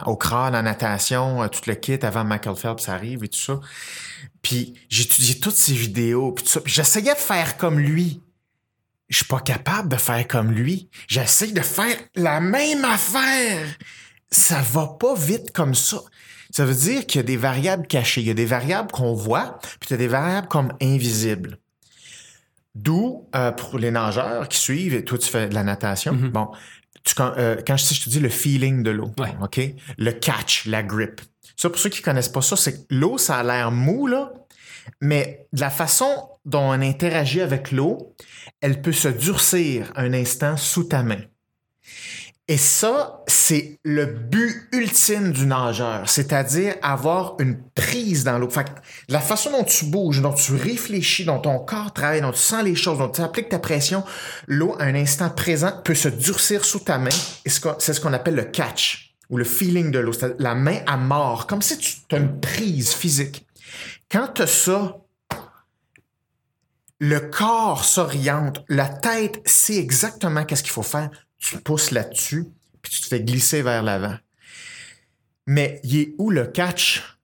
[0.05, 3.59] au crâne, en natation, euh, tout le kit avant Michael Phelps arrive et tout ça.
[4.43, 6.61] Puis j'étudiais toutes ces vidéos, puis tout ça.
[6.61, 8.21] Puis j'essayais de faire comme lui.
[9.09, 10.91] Je suis pas capable de faire comme lui.
[11.07, 13.65] J'essaie de faire la même affaire.
[14.29, 16.01] Ça va pas vite comme ça.
[16.51, 18.21] Ça veut dire qu'il y a des variables cachées.
[18.21, 21.57] Il y a des variables qu'on voit, puis il y a des variables comme invisibles.
[22.75, 26.29] D'où, euh, pour les nageurs qui suivent, et toi, tu fais de la natation, mm-hmm.
[26.29, 26.51] bon,
[27.19, 29.11] euh, quand, je, te dis le feeling de l'eau,
[29.41, 29.59] OK?
[29.97, 31.21] Le catch, la grip.
[31.57, 34.31] Ça, pour ceux qui connaissent pas ça, c'est que l'eau, ça a l'air mou, là,
[34.99, 38.15] mais de la façon dont on interagit avec l'eau,
[38.61, 41.21] elle peut se durcir un instant sous ta main.
[42.51, 48.49] Et ça, c'est le but ultime du nageur, c'est-à-dire avoir une prise dans l'eau.
[49.07, 52.61] la façon dont tu bouges, dont tu réfléchis, dont ton corps travaille, dont tu sens
[52.65, 54.03] les choses, dont tu appliques ta pression,
[54.47, 57.07] l'eau à un instant présent peut se durcir sous ta main.
[57.45, 61.47] C'est ce qu'on appelle le catch ou le feeling de l'eau, la main à mort,
[61.47, 63.47] comme si tu as une prise physique.
[64.11, 64.97] Quand tu as ça,
[66.99, 71.09] le corps s'oriente, la tête sait exactement qu'est-ce qu'il faut faire
[71.41, 72.45] tu pousses là-dessus,
[72.81, 74.15] puis tu te fais glisser vers l'avant.
[75.47, 77.17] Mais il est où le catch?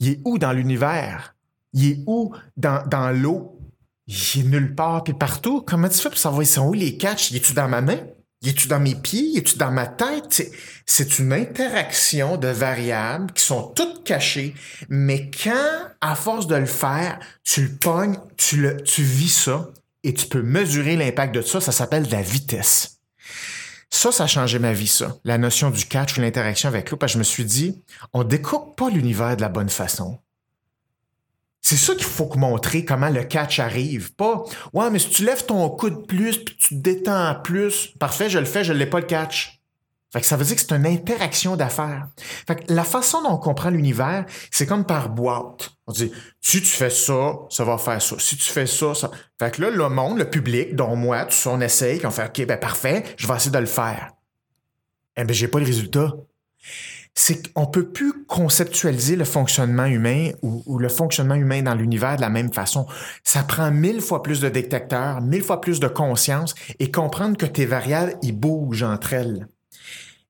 [0.00, 1.34] Il est où dans l'univers?
[1.72, 3.58] Il est où dans, l'eau?
[4.06, 5.62] Il est nulle part puis partout.
[5.62, 7.30] Comment tu fais pour savoir ils sont où les catchs?
[7.30, 7.98] Il est-tu dans ma main?
[8.42, 9.22] Il est-tu dans mes pieds?
[9.32, 10.42] Il est-tu dans ma tête?
[10.84, 14.54] C'est une interaction de variables qui sont toutes cachées,
[14.88, 19.70] mais quand, à force de le faire, tu le pognes, tu, le, tu vis ça
[20.02, 22.98] et tu peux mesurer l'impact de ça, ça s'appelle la vitesse.
[23.94, 25.18] Ça, ça a changé ma vie, ça.
[25.22, 27.82] La notion du catch ou l'interaction avec l'eau, parce que je me suis dit,
[28.14, 30.18] on découpe pas l'univers de la bonne façon.
[31.60, 34.14] C'est ça qu'il faut montrer comment le catch arrive.
[34.14, 38.30] Pas, ouais, mais si tu lèves ton coude plus, puis tu te détends plus, parfait,
[38.30, 39.61] je le fais, je l'ai pas le catch.
[40.12, 42.06] Fait que ça veut dire que c'est une interaction d'affaires.
[42.46, 45.70] Fait que la façon dont on comprend l'univers, c'est comme par boîte.
[45.86, 48.16] On dit, si tu fais ça, ça va faire ça.
[48.18, 49.10] Si tu fais ça, ça.
[49.38, 52.26] Fait que là, le monde, le public, dont moi, tout ça, on essaye, qu'on fait,
[52.26, 54.10] OK, ben parfait, je vais essayer de le faire.
[55.16, 56.12] Eh ben, j'ai pas le résultat.
[57.14, 62.16] C'est qu'on peut plus conceptualiser le fonctionnement humain ou, ou le fonctionnement humain dans l'univers
[62.16, 62.86] de la même façon.
[63.24, 67.46] Ça prend mille fois plus de détecteurs, mille fois plus de conscience et comprendre que
[67.46, 69.46] tes variables, ils bougent entre elles.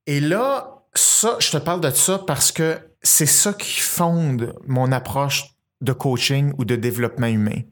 [0.07, 4.93] Et là, ça, je te parle de ça parce que c'est ça qui fonde mon
[4.93, 7.63] approche de coaching ou de développement humain.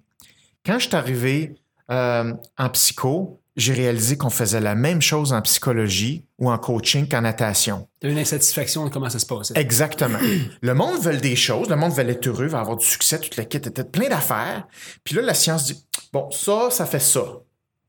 [0.64, 1.54] Quand je suis arrivé
[1.90, 7.08] euh, en psycho, j'ai réalisé qu'on faisait la même chose en psychologie ou en coaching
[7.08, 7.88] qu'en natation.
[8.00, 9.52] Tu as une insatisfaction de comment ça se passe.
[9.54, 10.18] Exactement.
[10.62, 13.36] le monde veut des choses, le monde veut être heureux, veut avoir du succès, toute
[13.36, 14.66] la kit, était plein d'affaires.
[15.04, 17.24] Puis là, la science dit, bon, ça, ça fait ça.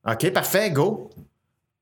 [0.07, 1.09] OK, parfait, go.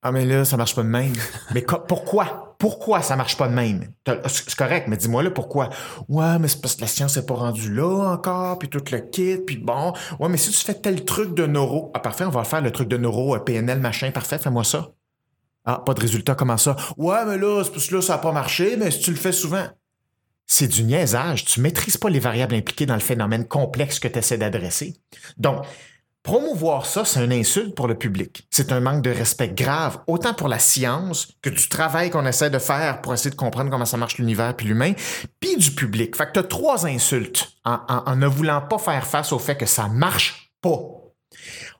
[0.01, 1.13] Ah, mais là, ça marche pas de même.
[1.53, 2.48] mais pourquoi?
[2.59, 3.87] Pourquoi ça marche pas de même?
[4.27, 5.69] C'est correct, mais dis-moi là pourquoi?
[6.09, 8.99] Ouais, mais c'est parce que la science n'est pas rendue là encore, puis tout le
[8.99, 9.93] kit, puis bon.
[10.19, 12.71] Ouais, mais si tu fais tel truc de neuro, ah parfait, on va faire le
[12.71, 14.91] truc de neuro, euh, PNL, machin, parfait, fais-moi ça.
[15.63, 16.75] Ah, pas de résultat, comment ça?
[16.97, 19.31] Ouais, mais là, c'est parce là, ça n'a pas marché, mais si tu le fais
[19.31, 19.65] souvent.
[20.45, 21.45] C'est du niaisage.
[21.45, 24.95] Tu maîtrises pas les variables impliquées dans le phénomène complexe que tu essaies d'adresser.
[25.37, 25.63] Donc,
[26.23, 28.45] Promouvoir ça, c'est une insulte pour le public.
[28.51, 32.49] C'est un manque de respect grave, autant pour la science que du travail qu'on essaie
[32.49, 34.93] de faire pour essayer de comprendre comment ça marche l'univers puis l'humain,
[35.39, 36.15] puis du public.
[36.15, 39.55] Fait que tu as trois insultes en, en ne voulant pas faire face au fait
[39.55, 40.77] que ça marche pas.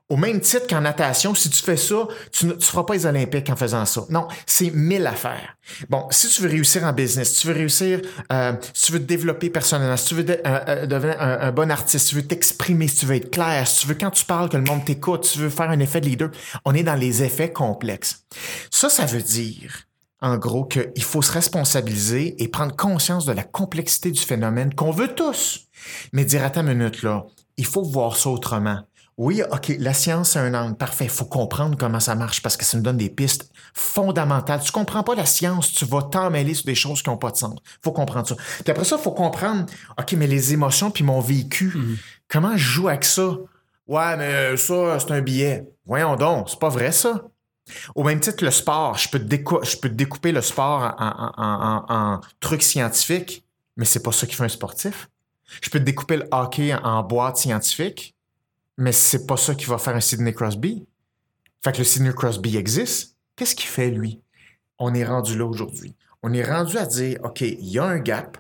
[0.10, 3.48] Au même titre qu'en natation, si tu fais ça, tu ne feras pas les Olympiques
[3.52, 4.06] en faisant ça.
[4.10, 5.56] Non, c'est mille affaires.
[5.88, 8.02] Bon, si tu veux réussir en business, si tu veux réussir,
[8.34, 11.70] euh, si tu veux te développer personnellement, si tu veux euh, euh, devenir un, bon
[11.70, 14.26] artiste, si tu veux t'exprimer, si tu veux être clair, si tu veux quand tu
[14.26, 16.32] parles que le monde t'écoute, si tu veux faire un effet de leader,
[16.66, 18.26] on est dans les effets complexes.
[18.72, 19.86] Ça, ça veut dire
[20.22, 24.92] en gros, qu'il faut se responsabiliser et prendre conscience de la complexité du phénomène qu'on
[24.92, 25.68] veut tous.
[26.12, 28.82] Mais dire à ta minute, là, il faut voir ça autrement.
[29.22, 30.78] Oui, OK, la science, c'est un angle.
[30.78, 31.04] Parfait.
[31.04, 34.62] Il faut comprendre comment ça marche parce que ça nous donne des pistes fondamentales.
[34.62, 37.36] Tu comprends pas la science, tu vas t'emmêler sur des choses qui n'ont pas de
[37.36, 37.60] sens.
[37.84, 38.36] faut comprendre ça.
[38.36, 39.66] Puis après ça, il faut comprendre,
[40.00, 41.98] OK, mais les émotions puis mon vécu, Mhm.
[42.30, 43.32] comment je joue avec ça?
[43.88, 45.68] Ouais, mais ça, c'est un billet.
[45.86, 47.22] Voyons donc, c'est pas vrai ça.
[47.96, 50.96] Au même titre le sport, je peux, te décou- je peux te découper le sport
[50.98, 53.44] en, en, en- en- en trucs scientifiques,
[53.76, 55.10] mais c'est pas ça qui fait un sportif.
[55.62, 58.16] Je peux te découper le hockey en, en boîte scientifique,
[58.80, 60.86] mais c'est pas ça qui va faire un Sidney Crosby.
[61.64, 63.16] Fait que le Sidney Crosby existe.
[63.36, 64.20] Qu'est-ce qu'il fait, lui?
[64.80, 65.94] On est rendu là aujourd'hui.
[66.24, 68.38] On est rendu à dire, OK, il y a un gap.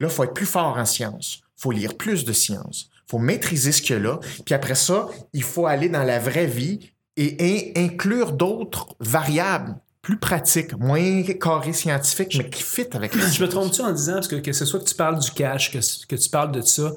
[0.00, 1.40] Là, il faut être plus fort en sciences.
[1.56, 2.90] Il faut lire plus de sciences.
[3.06, 4.18] Il faut maîtriser ce qu'il y a là.
[4.44, 9.76] Puis après ça, il faut aller dans la vraie vie et in- inclure d'autres variables
[10.02, 13.50] plus pratiques, moins carrées scientifiques, mais qui fit avec la Je me science.
[13.50, 16.16] trompe-tu en disant, parce que, que ce soit que tu parles du cash, que, que
[16.16, 16.92] tu parles de ça,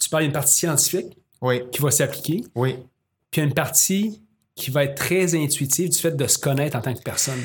[0.00, 1.16] tu parles d'une partie scientifique?
[1.42, 2.76] Oui, qui va s'appliquer, oui.
[3.30, 4.22] puis une partie
[4.54, 7.40] qui va être très intuitive du fait de se connaître en tant que personne.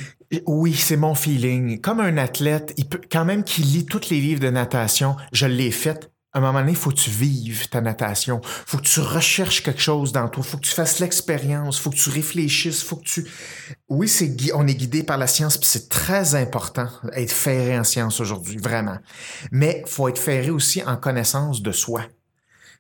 [0.46, 1.80] Oui, c'est mon feeling.
[1.80, 5.46] Comme un athlète, il peut quand même qu'il lit tous les livres de natation, je
[5.46, 6.12] l'ai fait.
[6.34, 8.42] À un moment donné, il faut que tu vives ta natation.
[8.44, 10.44] faut que tu recherches quelque chose dans toi.
[10.44, 11.80] faut que tu fasses l'expérience.
[11.80, 12.84] faut que tu réfléchisses.
[12.84, 13.26] faut que tu...
[13.88, 17.86] Oui, c'est on est guidé par la science, puis c'est très important être ferré en
[17.86, 18.98] science aujourd'hui, vraiment.
[19.52, 22.02] Mais faut être ferré aussi en connaissance de soi.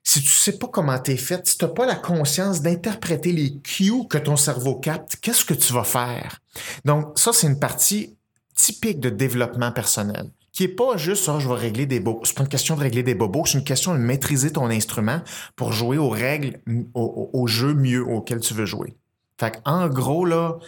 [0.08, 4.08] Si tu sais pas comment t'es fait, si t'as pas la conscience d'interpréter les cues
[4.08, 6.41] que ton cerveau capte, qu'est-ce que tu vas faire?
[6.86, 8.15] Donc, ça, c'est une partie
[8.56, 12.22] typique de développement personnel, qui est pas juste ça, je vais régler des bobos.
[12.24, 15.22] C'est pas une question de régler des bobos, c'est une question de maîtriser ton instrument
[15.56, 16.60] pour jouer aux règles,
[16.94, 18.96] au, au- jeu mieux auquel tu veux jouer.
[19.39, 20.60] Fait en gros, là,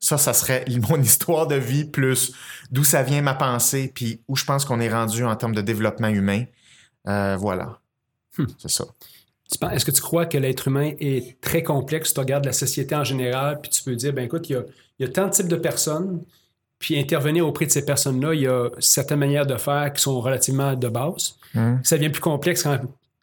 [0.00, 2.32] ça, ça serait mon histoire de vie plus
[2.70, 5.62] d'où ça vient ma pensée, puis où je pense qu'on est rendu en termes de
[5.62, 6.44] développement humain.
[7.08, 7.79] Euh, voilà.
[8.40, 8.46] Hmm.
[8.58, 8.86] C'est ça.
[9.72, 12.14] Est-ce que tu crois que l'être humain est très complexe?
[12.14, 14.62] Tu regardes la société en général, puis tu peux dire, ben écoute, il y a,
[14.98, 16.22] il y a tant de types de personnes,
[16.78, 20.20] puis intervenir auprès de ces personnes-là, il y a certaines manières de faire qui sont
[20.20, 21.36] relativement de base.
[21.54, 21.76] Hmm.
[21.82, 22.78] Ça devient plus complexe quand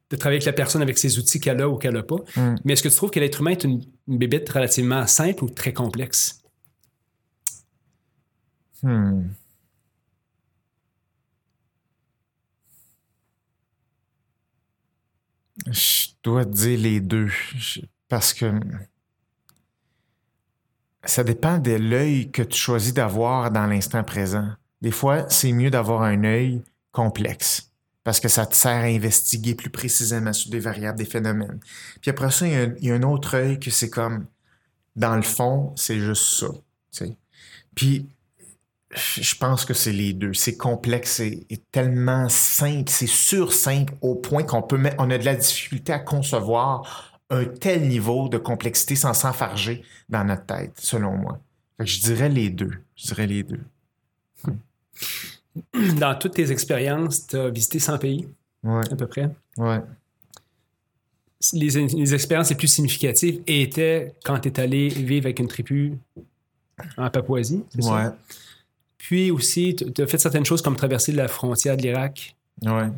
[0.09, 2.19] de travailler avec la personne avec ses outils qu'elle a ou qu'elle n'a pas.
[2.35, 2.55] Hmm.
[2.63, 5.49] Mais est-ce que tu trouves que l'être humain est une, une bébête relativement simple ou
[5.49, 6.41] très complexe?
[8.83, 9.23] Hmm.
[15.71, 17.29] Je dois dire les deux.
[18.09, 18.51] Parce que
[21.03, 24.49] ça dépend de l'œil que tu choisis d'avoir dans l'instant présent.
[24.81, 27.71] Des fois, c'est mieux d'avoir un œil complexe
[28.07, 31.59] parce que ça te sert à investiguer plus précisément sur des variables, des phénomènes.
[31.99, 34.27] Puis après ça, il y a un, autre œil que c'est comme,
[34.95, 37.05] dans le fond, c'est juste ça.
[37.75, 38.07] Puis
[38.91, 40.33] je pense que c'est les deux.
[40.33, 45.09] C'est complexe et, et tellement simple, c'est sur simple au point qu'on peut mettre, on
[45.11, 50.45] a de la difficulté à concevoir un tel niveau de complexité sans s'enfarger dans notre
[50.45, 51.39] tête, selon moi.
[51.77, 52.71] Fait que je dirais les deux.
[52.95, 53.59] Je dirais les deux.
[55.99, 58.27] Dans toutes tes expériences, tu as visité 100 pays,
[58.63, 59.29] Ouais, à peu près.
[59.57, 59.79] ouais.
[61.53, 65.93] Les, les expériences les plus significatives étaient quand tu es allé vivre avec une tribu
[66.97, 68.17] en Papouasie, ça?
[68.97, 72.35] Puis aussi, tu as fait certaines choses comme traverser la frontière de l'Irak.
[72.65, 72.89] ouais.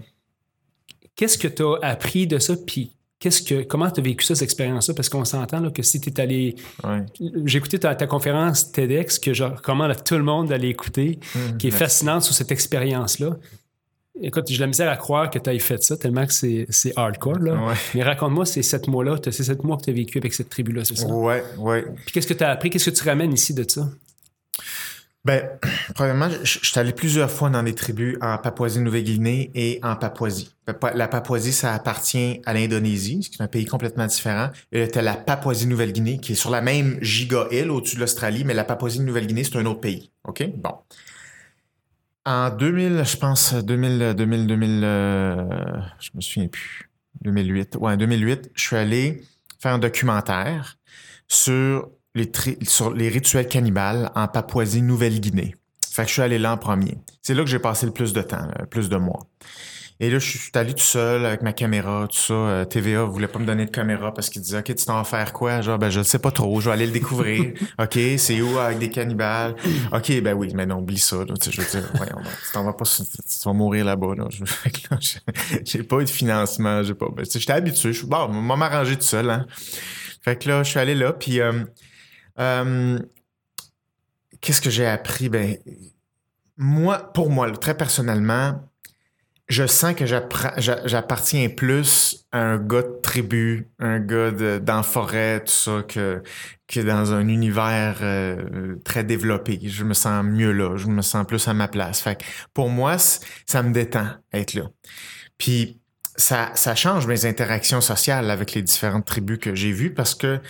[1.16, 2.56] Qu'est-ce que tu as appris de ça?
[2.66, 4.94] Puis qu'est-ce que, comment tu as vécu ça, cette expérience-là?
[4.94, 6.56] Parce qu'on s'entend là, que si tu es allé.
[6.86, 7.06] ouais.
[7.44, 11.20] J'ai écouté ta, ta conférence TEDx que je recommande à tout le monde d'aller écouter,
[11.36, 11.84] Hum, qui est merci.
[11.84, 13.36] fascinante sur cette expérience-là.
[14.22, 16.94] Écoute, j'ai la misère à croire que tu aies fait ça tellement que c'est c'est
[16.98, 17.40] hardcore.
[17.40, 17.68] Là.
[17.68, 17.74] Ouais.
[17.96, 20.48] Mais raconte-moi ces sept mois-là, t'as- ces sept mois que tu as vécu avec cette
[20.50, 21.08] tribu-là, c'est ça?
[21.08, 21.84] Ouais, ouais.
[22.06, 22.70] Puis qu'est-ce que tu as appris?
[22.70, 23.90] Qu'est-ce que tu ramènes ici de ça?
[25.26, 25.50] Ben,
[25.96, 30.56] premièrement, je, suis allé plusieurs fois dans des tribus en Papouasie-Nouvelle-Guinée et en Papouasie.
[30.80, 34.50] Pa- La Papouasie, ça appartient à l'Indonésie, ce qui est un pays complètement différent.
[34.72, 38.64] Et t'as la Papouasie-Nouvelle-Guinée, qui est sur la même giga-île au-dessus de l'Australie, mais la
[38.64, 40.12] Papouasie-Nouvelle-Guinée, c'est un autre pays.
[40.24, 40.44] OK?
[40.56, 40.76] Bon.
[42.26, 45.44] En 2000, je pense, 2000, 2000, 2000, euh,
[46.00, 46.90] je me souviens plus.
[47.22, 47.76] 2008.
[47.80, 49.24] Ouais, en 2008, je suis allé
[49.60, 50.78] faire un documentaire
[51.28, 52.32] sur les,
[52.64, 55.56] sur les rituels cannibales en Papouasie-Nouvelle-Guinée.
[55.92, 56.98] Fait que je suis allé là en premier.
[57.22, 59.28] C'est là que j'ai passé le plus de temps, le plus de mois.
[60.02, 62.34] Et là, je suis allé tout seul avec ma caméra, tout ça.
[62.34, 65.04] Euh, TVA voulait pas me donner de caméra parce qu'il disait, OK, tu t'en vas
[65.04, 65.60] faire quoi?
[65.60, 66.62] Genre, ben, je sais pas trop.
[66.62, 67.52] Je vais aller le découvrir.
[67.80, 69.58] OK, c'est où avec des cannibales?
[69.92, 71.18] OK, ben oui, mais non, oublie ça.
[71.42, 73.04] Tu je veux dire, voyons, tu t'en vas pas, tu
[73.44, 74.16] vas mourir là-bas.
[74.16, 74.28] Là.
[75.66, 76.82] J'ai- pas eu de financement.
[76.82, 77.92] J'ai pas, ben, j'étais habitué.
[77.92, 79.30] Je suis, bon, m'arranger tout seul.
[79.30, 79.48] Hein.
[80.22, 81.64] Fait que là, je suis allé là, puis euh,
[82.40, 83.00] euh,
[84.42, 85.30] qu'est-ce que j'ai appris?
[85.30, 85.58] Ben,
[86.58, 88.62] moi, pour moi, très personnellement,
[89.50, 95.40] je sens que j'appartiens plus à un gars de tribu, un gars dans la forêt,
[95.40, 96.22] tout ça, que,
[96.68, 99.60] que dans un univers euh, très développé.
[99.64, 102.02] Je me sens mieux là, je me sens plus à ma place.
[102.02, 104.70] Fait que pour moi, ça me détend être là.
[105.40, 105.80] Puis
[106.16, 110.42] ça change mes interactions sociales avec les différentes tribus que j'ai vues parce que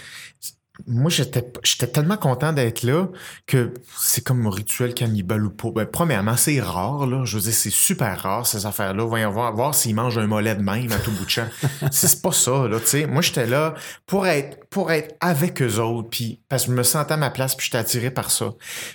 [0.87, 3.07] moi, j'étais, j'étais tellement content d'être là
[3.45, 5.71] que c'est comme un rituel cannibale ou pas.
[5.71, 7.23] Ben, premièrement, c'est rare, là.
[7.25, 9.03] Je veux dire, c'est super rare, ces affaires-là.
[9.03, 11.47] Voyons voir, voir s'ils mangent un mollet de même à tout bout de champ.
[11.91, 13.05] c'est pas ça, là, tu sais.
[13.05, 13.73] Moi, j'étais là
[14.05, 17.29] pour être, pour être avec eux autres, puis parce que je me sentais à ma
[17.29, 18.53] place, puis j'étais attiré par ça.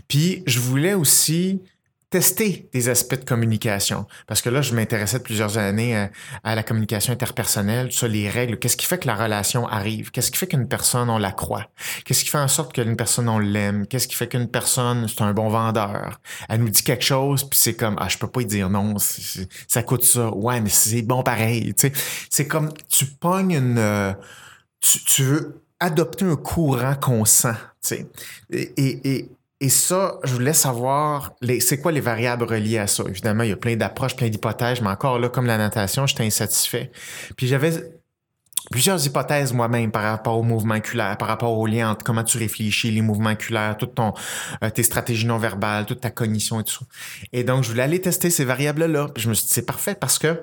[0.09, 1.63] Puis, je voulais aussi
[2.15, 4.07] tester des aspects de communication.
[4.29, 6.09] Parce que là, je m'intéressais de plusieurs années
[6.45, 8.57] à, la communication interpersonnelle, sur les règles.
[8.61, 10.13] Qu'est-ce qui fait que la relation arrive?
[10.13, 11.67] Qu'est-ce qui fait qu'une personne, on la croit?
[12.05, 13.89] Qu'est-ce qui fait en sorte qu'une personne, on l'aime?
[13.89, 16.21] Qu'est-ce qui fait qu'une personne, c'est un bon vendeur?
[16.49, 18.95] Elle nous dit quelque chose, puis c'est comme, ah, je peux pas y dire non,
[19.67, 20.33] ça coûte ça.
[20.33, 21.75] Ouais, mais c'est bon pareil.
[22.31, 23.79] C'est comme, tu pognes une...
[23.79, 24.13] Euh,
[24.81, 27.57] tu, veux adopter un courant qu'on sent,
[28.53, 29.29] et
[29.61, 33.05] et ça, je voulais savoir, c'est quoi les variables reliées à ça?
[33.09, 36.25] Évidemment, il y a plein d'approches, plein d'hypothèses, mais encore là, comme la natation, j'étais
[36.25, 36.91] insatisfait.
[37.37, 37.73] Puis j'avais
[38.71, 42.39] plusieurs hypothèses moi-même par rapport au mouvement oculaire, par rapport au lien entre comment tu
[42.39, 44.15] réfléchis, les mouvements oculaires, toutes ton,
[44.63, 46.87] euh, tes stratégies non verbales, toute ta cognition et tout ça.
[47.33, 49.09] Et donc, je voulais aller tester ces variables-là.
[49.15, 50.43] Puis je me suis dit, c'est parfait parce que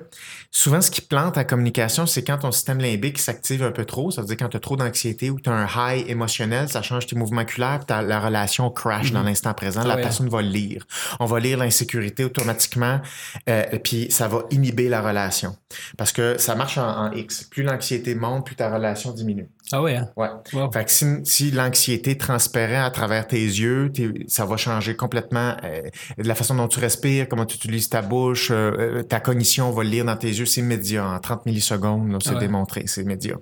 [0.50, 4.10] souvent, ce qui plante la communication, c'est quand ton système limbique s'active un peu trop.
[4.10, 6.82] Ça veut dire quand tu as trop d'anxiété ou tu as un high émotionnel, ça
[6.82, 9.26] change tes mouvements oculaires, puis la relation crash dans mhm.
[9.26, 9.84] l'instant présent.
[9.84, 10.86] la personne va le lire.
[11.20, 13.00] On va lire l'insécurité automatiquement,
[13.48, 15.56] euh, puis ça va inhiber la relation.
[15.96, 17.44] Parce que ça marche en, en X.
[17.44, 19.48] Plus l'anxiété monte, plus ta relation diminue.
[19.70, 20.10] Ah ouais, hein?
[20.16, 20.28] Ouais.
[20.72, 23.92] Fait que si, l'anxiété transparaît à travers tes yeux,
[24.28, 25.82] ça va changer complètement euh,
[26.18, 29.84] la façon dont tu respires, comment tu utilises ta bouche, euh, euh, ta cognition va
[29.84, 31.06] le lire dans tes yeux, c'est immédiat.
[31.06, 33.36] En 30 millisecondes, c'est démontré, c'est immédiat.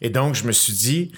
[0.00, 1.12] Et donc, je me suis dit,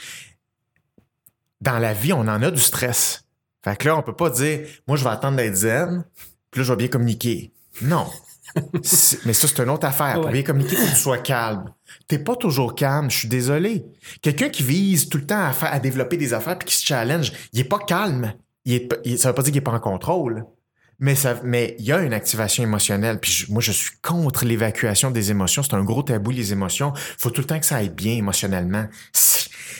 [1.61, 3.25] dans la vie, on en a du stress.
[3.64, 6.05] Fait que là, on peut pas dire, moi, je vais attendre d'être zen,
[6.51, 7.53] puis là, je vais bien communiquer.
[7.83, 8.07] Non.
[8.55, 10.21] mais ça, c'est une autre affaire.
[10.21, 11.73] Pour bien communiquer, il faut que tu sois calme.
[12.07, 13.85] T'es pas toujours calme, je suis désolé.
[14.22, 17.61] Quelqu'un qui vise tout le temps à, développer des affaires puis qui se challenge, il
[17.61, 18.33] est pas calme.
[18.64, 20.44] Il est, veut pas dire qu'il est pas en contrôle.
[21.01, 23.20] Mais il y a une activation émotionnelle.
[23.20, 25.62] Puis moi, je suis contre l'évacuation des émotions.
[25.62, 26.92] C'est un gros tabou les émotions.
[27.18, 28.87] Faut tout le temps que ça aille bien émotionnellement.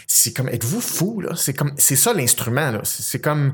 [0.07, 1.35] C'est comme, êtes-vous fou là?
[1.35, 2.81] C'est c'est ça l'instrument là.
[2.85, 3.53] C'est comme,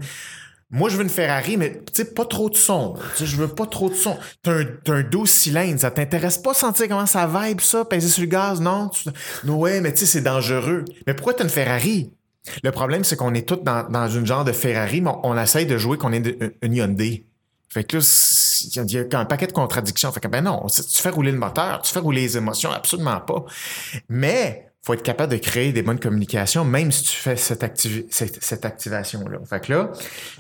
[0.74, 2.94] moi, je veux une Ferrari, mais tu pas trop de son.
[3.16, 4.18] Tu je veux pas trop de son.
[4.42, 8.22] T'as un, un 12 cylindres, ça t'intéresse pas sentir comment ça vibe, ça, peser sur
[8.22, 8.88] le gaz, non?
[8.88, 9.08] Tu,
[9.48, 10.84] ouais, mais tu sais, c'est dangereux.
[11.06, 12.10] Mais pourquoi t'as une Ferrari?
[12.64, 15.64] Le problème, c'est qu'on est tous dans, dans une genre de Ferrari, mais on, essaye
[15.64, 17.24] de jouer qu'on est une Hyundai.
[17.68, 18.02] Fait que là,
[18.74, 20.10] il y a un paquet de contradictions.
[20.10, 23.20] Fait que ben non, tu fais rouler le moteur, tu fais rouler les émotions, absolument
[23.20, 23.44] pas.
[24.08, 27.64] Mais faut être capable de créer des bonnes communications, même si tu fais cette,
[28.10, 29.38] cette, activation-là.
[29.48, 29.92] Fait que là,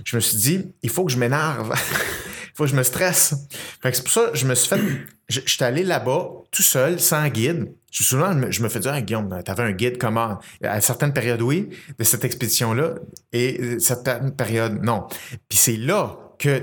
[0.04, 1.72] je me suis dit, il faut que je m'énerve.
[2.44, 3.34] il faut que je me stresse.
[3.82, 4.80] Fait que c'est pour ça que je me suis fait...
[5.28, 7.72] Je, suis allé là-bas, tout seul, sans guide.
[7.90, 10.38] Souvent, je me fais dire, Guillaume, t'avais un guide comment?
[10.62, 12.96] À certaines périodes, oui, de cette expédition-là,
[13.32, 15.06] et certaines périodes, non.
[15.48, 16.60] Puis c'est là que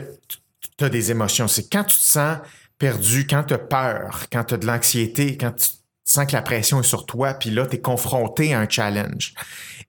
[0.78, 1.48] tu as des émotions.
[1.48, 2.38] C'est quand tu te sens
[2.78, 6.42] perdu, quand tu as peur, quand tu as de l'anxiété, quand tu sens que la
[6.42, 9.34] pression est sur toi, puis là, tu es confronté à un challenge.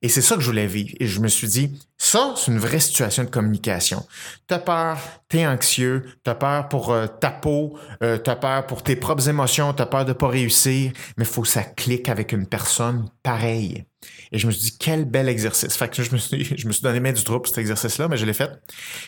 [0.02, 0.90] Et c'est ça que je voulais vivre.
[0.98, 4.04] Et je me suis dit, ça, c'est une vraie situation de communication.
[4.48, 4.98] T'as peur,
[5.28, 9.72] t'es anxieux, t'as peur pour euh, ta peau, euh, t'as peur pour tes propres émotions,
[9.72, 13.84] t'as peur de pas réussir, mais faut que ça clique avec une personne pareille.
[14.32, 15.76] Et je me suis dit, quel bel exercice.
[15.76, 18.08] Fait que je me suis, je me suis donné main du trou pour cet exercice-là,
[18.08, 18.50] mais je l'ai fait.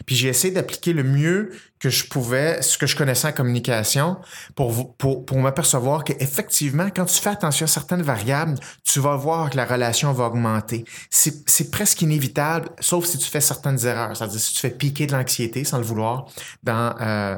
[0.07, 1.51] Puis j'ai essayé d'appliquer le mieux
[1.85, 4.17] que je pouvais, ce que je connaissais en communication,
[4.55, 8.55] pour, pour, pour m'apercevoir qu'effectivement, quand tu fais attention à certaines variables,
[8.85, 10.85] tu vas voir que la relation va augmenter.
[11.11, 14.17] C'est presque inévitable, sauf si tu fais certaines erreurs.
[14.17, 16.27] C'est-à-dire si tu fais piquer de l'anxiété sans le vouloir
[16.63, 17.37] dans, euh,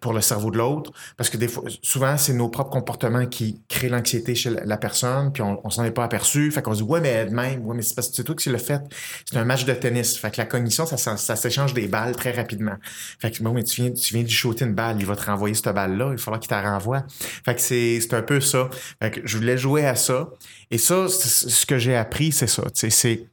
[0.00, 3.62] pour le cerveau de l'autre, parce que des fois, souvent, c'est nos propres comportements qui
[3.68, 6.50] créent l'anxiété chez la personne, puis on, on s'en est pas aperçu.
[6.64, 8.58] Qu'on se dit, ouais, mais elle-même, ouais, mais c'est parce que c'est toi qui le
[8.58, 8.82] fait.
[9.30, 10.16] C'est un match de tennis.
[10.18, 12.76] Fait que la cognition, ça, ça, s'échange des balles très rapidement.
[13.20, 15.24] Fait que bon, mais tu viens, tu viens de shooter une balle, il va te
[15.24, 17.04] renvoyer cette balle-là, il va falloir qu'il te renvoie.
[17.44, 18.68] Fait que c'est, c'est un peu ça.
[19.00, 20.30] Fait que je voulais jouer à ça.
[20.70, 22.64] Et ça, ce que j'ai appris, c'est ça.
[22.74, 23.28] C'est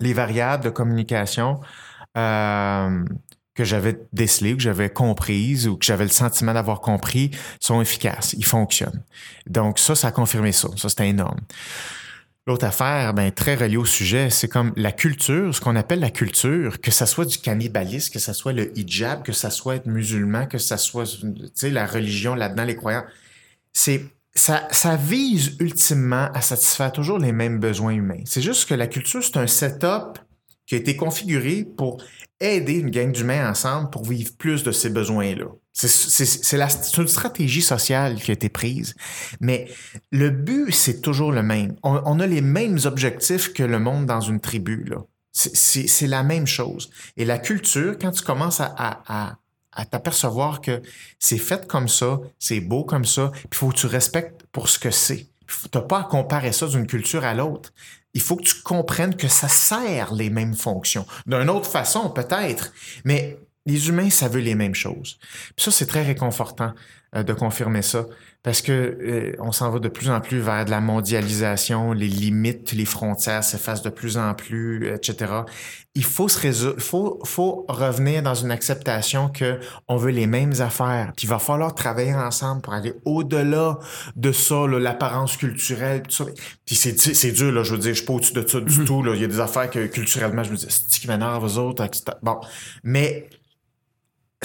[0.00, 1.60] les variables de communication.
[2.16, 3.04] Euh,
[3.54, 8.34] que j'avais décelées, que j'avais comprises ou que j'avais le sentiment d'avoir compris sont efficaces,
[8.34, 9.02] ils fonctionnent.
[9.46, 10.68] Donc ça, ça a confirmé ça.
[10.76, 11.40] Ça, c'était énorme.
[12.46, 16.10] L'autre affaire, ben, très reliée au sujet, c'est comme la culture, ce qu'on appelle la
[16.10, 19.86] culture, que ça soit du cannibalisme, que ça soit le hijab, que ça soit être
[19.86, 21.04] musulman, que ça soit,
[21.62, 23.04] la religion là-dedans, les croyants.
[23.72, 28.22] C'est, ça, ça vise ultimement à satisfaire toujours les mêmes besoins humains.
[28.26, 30.18] C'est juste que la culture, c'est un setup
[30.66, 32.02] qui a été configuré pour
[32.40, 35.46] aider une gang d'humains ensemble pour vivre plus de ces besoins-là.
[35.74, 38.94] C'est une stratégie sociale qui a été prise,
[39.40, 39.68] mais
[40.12, 41.74] le but, c'est toujours le même.
[41.82, 44.88] On, a les mêmes objectifs que le monde dans une tribu.
[45.32, 46.90] C'est la même chose.
[47.16, 49.36] Et la culture, quand tu commences à, à,
[49.72, 50.80] à, t'apercevoir que
[51.18, 54.78] c'est fait comme ça, c'est beau comme ça, il faut que tu respectes pour ce
[54.78, 55.26] que c'est.
[55.48, 57.72] Tu n'as pas à comparer ça d'une culture à l'autre
[58.14, 61.04] il faut que tu comprennes que ça sert les mêmes fonctions.
[61.26, 62.72] D'une autre façon, peut-être,
[63.04, 63.36] mais
[63.66, 65.18] les humains, ça veut les mêmes choses.
[65.56, 66.72] Puis ça, c'est très réconfortant
[67.16, 68.06] euh, de confirmer ça
[68.42, 72.08] parce que euh, on s'en va de plus en plus vers de la mondialisation, les
[72.08, 75.32] limites, les frontières s'effacent de plus en plus, etc.
[75.94, 79.58] Il faut se résoudre, faut, faut revenir dans une acceptation que
[79.88, 83.78] on veut les mêmes affaires, puis il va falloir travailler ensemble pour aller au-delà
[84.14, 86.24] de ça, l'apparence culturelle, tout ça.
[86.66, 88.70] Puis c'est, c'est dur, là, je veux dire, je suis pas au-dessus de ça du
[88.70, 88.84] mm-hmm.
[88.84, 89.14] tout, là.
[89.14, 91.86] Il y a des affaires que culturellement, je me dis, c'est qui m'énerve, aux autres,
[92.22, 92.40] Bon.
[92.82, 93.26] Mais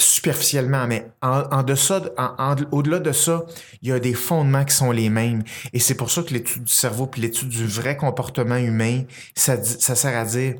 [0.00, 3.44] superficiellement, mais en, en deçà, en, au-delà de ça,
[3.82, 5.42] il y a des fondements qui sont les mêmes.
[5.72, 9.02] Et c'est pour ça que l'étude du cerveau puis l'étude du vrai comportement humain,
[9.34, 10.56] ça, ça sert à dire,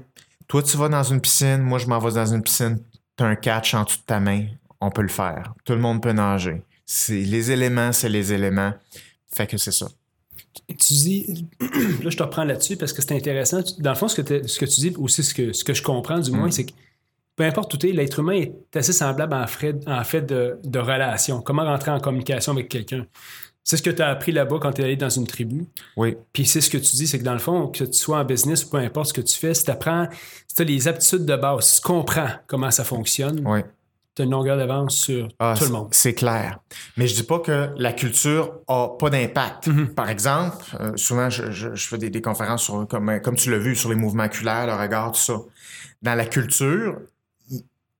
[0.48, 2.78] toi, tu vas dans une piscine, moi, je m'en vais dans une piscine,
[3.16, 4.46] tu as un catch en dessous de ta main,
[4.80, 5.54] on peut le faire.
[5.64, 6.62] Tout le monde peut nager.
[6.84, 8.72] C'est, les éléments, c'est les éléments.
[9.34, 9.88] Fait que c'est ça.
[10.66, 13.60] Tu dis, là, je te reprends là-dessus parce que c'est intéressant.
[13.78, 15.82] Dans le fond, ce que, ce que tu dis, aussi ce que, ce que je
[15.82, 16.52] comprends du moins, mm.
[16.52, 16.72] c'est que
[17.40, 20.78] peu importe tout est, l'être humain est assez semblable en fait, en fait de, de
[20.78, 21.40] relation.
[21.40, 23.06] Comment rentrer en communication avec quelqu'un?
[23.64, 25.64] C'est ce que tu as appris là-bas quand tu es allé dans une tribu.
[25.96, 26.18] Oui.
[26.34, 28.24] Puis c'est ce que tu dis, c'est que dans le fond, que tu sois en
[28.26, 30.06] business ou peu importe ce que tu fais, si tu apprends,
[30.48, 33.60] si tu as les aptitudes de base, si tu comprends comment ça fonctionne, oui.
[34.14, 35.88] tu as une longueur d'avance sur ah, tout le monde.
[35.92, 36.58] C'est clair.
[36.98, 39.66] Mais je dis pas que la culture a pas d'impact.
[39.66, 39.94] Mm-hmm.
[39.94, 43.56] Par exemple, euh, souvent, je, je, fais des, des, conférences sur, comme, comme tu l'as
[43.56, 45.40] vu, sur les mouvements oculaires, le regard, tout ça.
[46.02, 46.96] Dans la culture,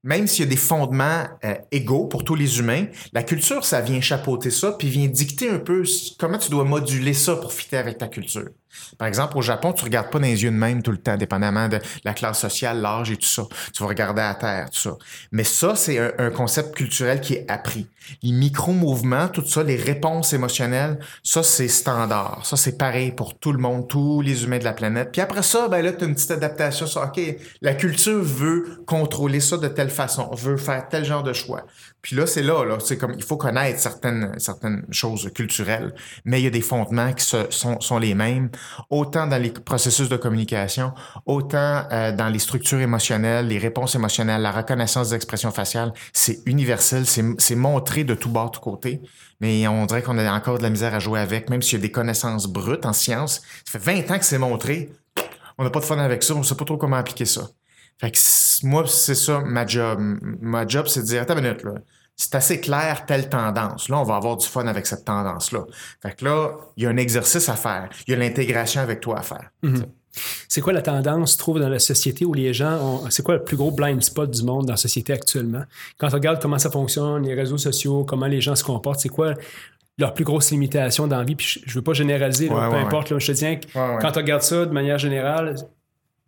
[0.03, 3.81] même s'il y a des fondements euh, égaux pour tous les humains, la culture, ça
[3.81, 5.83] vient chapeauter ça, puis vient dicter un peu
[6.17, 8.49] comment tu dois moduler ça pour fitter avec ta culture.
[8.97, 11.17] Par exemple, au Japon, tu regardes pas dans les yeux de même tout le temps,
[11.17, 13.43] dépendamment de la classe sociale, l'âge et tout ça.
[13.73, 14.97] Tu vas regarder à terre, tout ça.
[15.31, 17.87] Mais ça, c'est un, concept culturel qui est appris.
[18.23, 22.45] Les micro-mouvements, tout ça, les réponses émotionnelles, ça, c'est standard.
[22.45, 25.11] Ça, c'est pareil pour tout le monde, tous les humains de la planète.
[25.11, 27.19] Puis après ça, ben là, tu as une petite adaptation sur, OK,
[27.61, 31.65] la culture veut contrôler ça de telle façon, veut faire tel genre de choix.
[32.01, 35.93] Puis là, c'est là, là, c'est comme il faut connaître certaines certaines choses culturelles,
[36.25, 38.49] mais il y a des fondements qui sont, sont les mêmes,
[38.89, 40.93] autant dans les processus de communication,
[41.25, 45.93] autant euh, dans les structures émotionnelles, les réponses émotionnelles, la reconnaissance des expressions faciales.
[46.13, 49.01] C'est universel, c'est montré de tout bord, de tout côté,
[49.39, 51.81] mais on dirait qu'on a encore de la misère à jouer avec, même s'il y
[51.81, 53.41] a des connaissances brutes en sciences.
[53.65, 54.91] Ça fait 20 ans que c'est montré,
[55.57, 57.49] on n'a pas de fun avec ça, on sait pas trop comment appliquer ça.
[57.99, 58.17] Fait que
[58.63, 59.99] moi, c'est ça ma job.
[60.41, 61.73] Ma job, c'est de dire, attends une minute, là.
[62.15, 63.89] C'est assez clair, telle tendance.
[63.89, 65.65] Là, on va avoir du fun avec cette tendance-là.
[66.01, 67.89] Fait que là, il y a un exercice à faire.
[68.05, 69.49] Il y a l'intégration avec toi à faire.
[69.63, 69.85] Mhm.
[70.47, 73.09] C'est quoi la tendance, tu trouves, dans la société où les gens ont.
[73.09, 75.63] C'est quoi le plus gros blind spot du monde dans la société actuellement?
[75.97, 79.09] Quand on regarde comment ça fonctionne, les réseaux sociaux, comment les gens se comportent, c'est
[79.09, 79.33] quoi
[79.97, 81.35] leur plus grosse limitation dans la vie?
[81.35, 83.17] Puis je veux pas généraliser, peu importe.
[83.17, 85.55] je te dis que quand tu regardes ça de manière générale,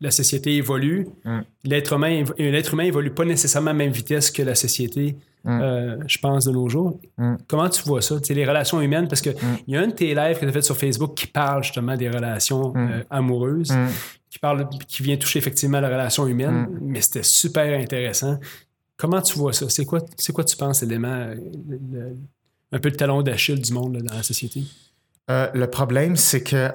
[0.03, 1.07] la société évolue.
[1.23, 1.39] Mm.
[1.63, 5.61] L'être humain, l'être humain évolue pas nécessairement à la même vitesse que la société, mm.
[5.61, 6.99] euh, je pense, de nos jours.
[7.17, 7.35] Mm.
[7.47, 8.15] Comment tu vois ça?
[8.29, 9.33] les relations humaines, parce qu'il
[9.65, 11.63] il y a un de tes lives que tu as fait sur Facebook qui parle
[11.63, 13.73] justement des relations euh, amoureuses,
[14.29, 18.37] qui, parle, qui vient toucher effectivement la relation humaine, mais c'était super intéressant.
[18.97, 19.69] Comment tu vois ça?
[19.69, 22.13] C'est quoi, c'est quoi tu penses, l'élément, euh,
[22.73, 24.63] un peu le talon d'Achille du monde dans la société?
[25.29, 26.69] le problème, c'est que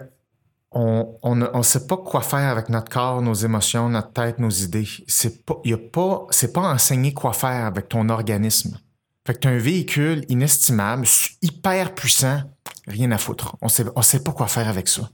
[0.73, 4.89] on ne sait pas quoi faire avec notre corps, nos émotions, notre tête, nos idées.
[5.07, 8.79] C'est pas, y a pas, c'est enseigner quoi faire avec ton organisme.
[9.27, 11.07] Fait que tu as un véhicule inestimable,
[11.43, 12.43] hyper puissant,
[12.87, 13.57] rien à foutre.
[13.61, 15.11] On sait, on sait pas quoi faire avec ça.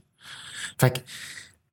[0.79, 0.99] Fait que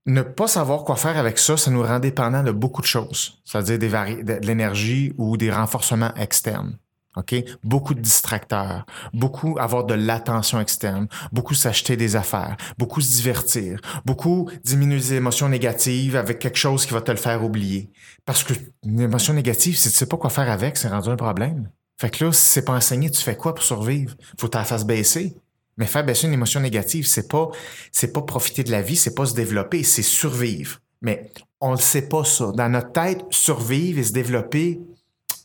[0.07, 3.41] ne pas savoir quoi faire avec ça, ça nous rend dépendants de beaucoup de choses,
[3.45, 6.77] c'est-à-dire de l'énergie ou des renforcements externes.
[7.17, 7.35] OK?
[7.63, 13.81] Beaucoup de distracteurs, beaucoup avoir de l'attention externe, beaucoup s'acheter des affaires, beaucoup se divertir,
[14.05, 17.91] beaucoup diminuer les émotions négatives avec quelque chose qui va te le faire oublier.
[18.25, 18.55] Parce que
[18.85, 21.69] une émotion négative, si tu sais pas quoi faire avec, c'est rendu un problème.
[22.01, 24.15] Fait que là, si c'est pas enseigné, tu fais quoi pour survivre?
[24.39, 25.37] Faut ta face baisser.
[25.77, 27.51] Mais faire baisser une émotion négative, c'est pas,
[27.93, 30.81] c'est pas profiter de la vie, c'est pas se développer, c'est survivre.
[31.01, 32.53] Mais on ne sait pas ça.
[32.53, 34.81] Dans notre tête, survivre et se développer,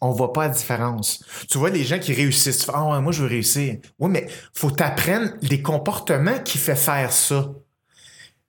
[0.02, 1.24] on voit pas la différence.
[1.50, 3.78] Tu vois les gens qui réussissent, tu fais, ah ouais, moi je veux réussir.
[4.00, 7.50] Oui, mais faut t'apprendre les comportements qui fait faire ça.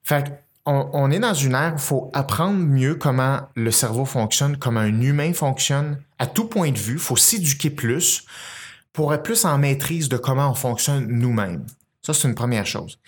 [0.02, 4.58] Fait on, est dans une ère où il faut apprendre mieux comment le cerveau fonctionne,
[4.58, 6.94] comment un humain fonctionne, à tout point de vue.
[6.94, 8.26] Il faut s'éduquer plus
[8.92, 11.64] pour être plus en maîtrise de comment on fonctionne nous-mêmes.
[12.02, 12.98] Ça, c'est une première chose.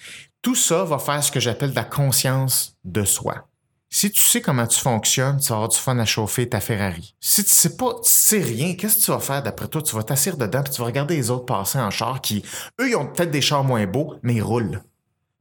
[0.41, 3.50] Tout ça va faire ce que j'appelle la conscience de soi.
[3.93, 7.17] Si tu sais comment tu fonctionnes, tu vas avoir du fun à chauffer ta Ferrari.
[7.21, 9.83] Si tu sais pas, tu sais rien, qu'est-ce que tu vas faire d'après toi?
[9.83, 12.45] Tu vas t'asseoir dedans puis tu vas regarder les autres passer en char qui,
[12.81, 14.81] eux, ils ont peut-être des chars moins beaux, mais ils roulent.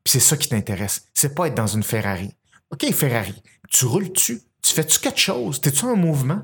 [0.03, 1.03] Puis c'est ça qui t'intéresse.
[1.13, 2.33] C'est pas être dans une Ferrari.
[2.71, 3.35] OK, Ferrari.
[3.69, 4.41] Tu roules-tu?
[4.63, 5.61] Tu fais-tu quelque chose?
[5.61, 6.41] T'es-tu en mouvement?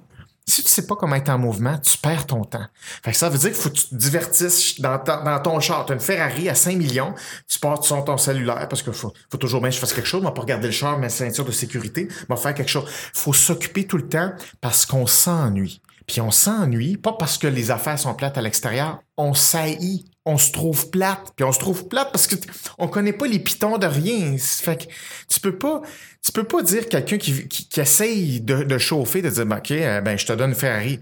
[0.48, 2.66] Si tu sais pas comment être en mouvement, tu perds ton temps.
[3.04, 5.00] Fait que ça veut dire qu'il faut que tu te divertisses dans,
[5.44, 5.86] ton char.
[5.88, 7.16] Tu as une Ferrari à 5 millions,
[7.48, 10.22] tu pars sur ton cellulaire parce qu'il faut, toujours bien que je fasse quelque chose.
[10.22, 12.86] Je vais pas regarder le char, ma ceinture de sécurité, je vais faire quelque chose.
[13.14, 15.82] faut s'occuper tout le temps parce qu'on s'ennuie.
[16.08, 20.38] Puis on s'ennuie, pas parce que les affaires sont plates à l'extérieur, on saillit, on
[20.38, 22.36] se trouve plate, puis on se trouve plate parce que
[22.78, 24.36] on connaît pas les pitons de rien.
[24.38, 24.94] Fait que
[25.28, 25.82] tu peux pas,
[26.24, 30.02] tu peux pas dire quelqu'un qui, qui, essaye de, chauffer, de dire, ben, OK, euh,
[30.02, 31.00] ben, je te donne une Ferrari.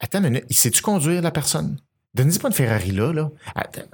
[0.00, 1.78] Attends une minute, sais-tu conduire la personne?
[2.16, 3.30] Donne-y pas une Ferrari là, là.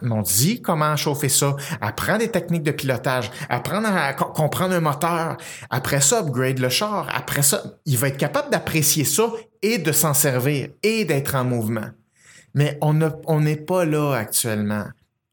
[0.01, 1.57] On dit comment chauffer ça.
[1.81, 3.33] Apprends des techniques de pilotage.
[3.49, 5.39] Apprendre à comprendre un moteur.
[5.70, 7.09] Après ça, upgrade le char.
[7.12, 9.25] Après ça, il va être capable d'apprécier ça
[9.61, 11.89] et de s'en servir et d'être en mouvement.
[12.55, 14.85] Mais on n'est pas là actuellement.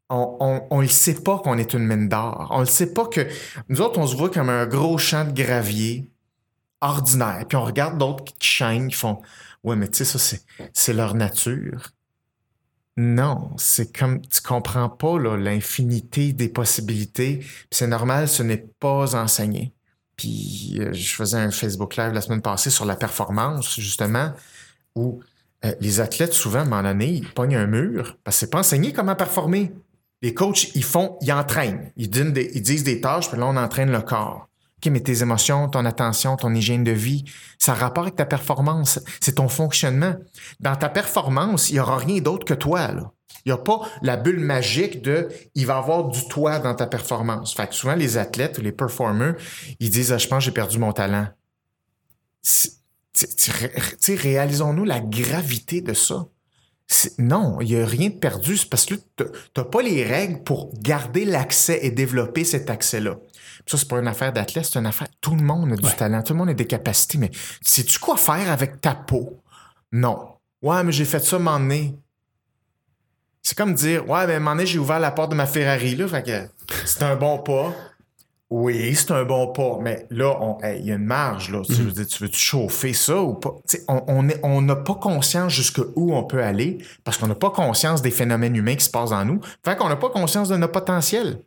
[0.09, 2.47] On ne sait pas qu'on est une mine d'or.
[2.49, 3.27] On ne sait pas que
[3.67, 6.09] nous autres, on se voit comme un gros champ de gravier
[6.81, 7.45] ordinaire.
[7.47, 9.21] Puis on regarde d'autres qui chaînent, qui font
[9.63, 10.37] Ouais, mais tu sais, ça,
[10.73, 11.91] c'est leur nature.
[13.01, 17.45] Non, c'est comme tu comprends pas l'infinité des possibilités.
[17.71, 19.71] C'est normal, ce n'est pas enseigné.
[20.17, 24.33] Puis euh, je faisais un Facebook Live la semaine passée sur la performance, justement,
[24.95, 25.21] où
[25.63, 28.49] euh, les athlètes, souvent, à un moment donné, ils pognent un mur parce que c'est
[28.49, 29.71] pas enseigné comment performer.
[30.21, 31.93] Les coachs, ils font, ils entraînent.
[31.95, 32.13] Ils,
[32.53, 34.48] ils disent des tâches, puis là, on entraîne le corps.
[34.79, 37.25] OK, mais tes émotions, ton attention, ton hygiène de vie,
[37.57, 38.99] ça a rapport avec ta performance.
[39.19, 40.15] C'est ton fonctionnement.
[40.61, 42.89] Dans ta performance, il n'y aura rien d'autre que toi.
[43.43, 46.87] Il n'y a pas la bulle magique de il va avoir du toi dans ta
[46.87, 47.53] performance.
[47.53, 49.35] Fait que souvent, les athlètes ou les performers,
[49.81, 51.27] ils disent ah, Je pense j'ai perdu mon talent.
[54.07, 56.25] Réalisons-nous la gravité de ça.
[57.17, 58.55] Non, il n'y a rien de perdu.
[58.55, 59.25] C'est parce que tu
[59.57, 63.17] n'as pas les règles pour garder l'accès et développer cet accès-là.
[63.69, 65.09] Ça, c'est pas une affaire d'athlète, c'est une affaire.
[65.21, 67.29] Tout le monde a du talent, tout le monde a des capacités, mais
[67.61, 69.43] sais-tu quoi faire avec ta peau?
[69.91, 70.29] Non.
[70.63, 71.59] Ouais, mais j'ai fait ça m'en
[73.43, 76.23] C'est comme dire, ouais, mais m'en j'ai ouvert la porte de ma Ferrari, là, fait
[76.23, 77.71] que c'est un bon pas.
[78.49, 81.51] Oui, c'est un bon pas, mais là, il y a une marge.
[81.51, 81.61] Là.
[81.63, 82.05] Tu, veux, mm-hmm.
[82.07, 83.51] tu veux chauffer ça ou pas?
[83.87, 88.01] on n'a on on pas conscience jusqu'où on peut aller parce qu'on n'a pas conscience
[88.01, 89.39] des phénomènes humains qui se passent en nous.
[89.63, 91.43] Fait qu'on n'a pas conscience de notre potentiel.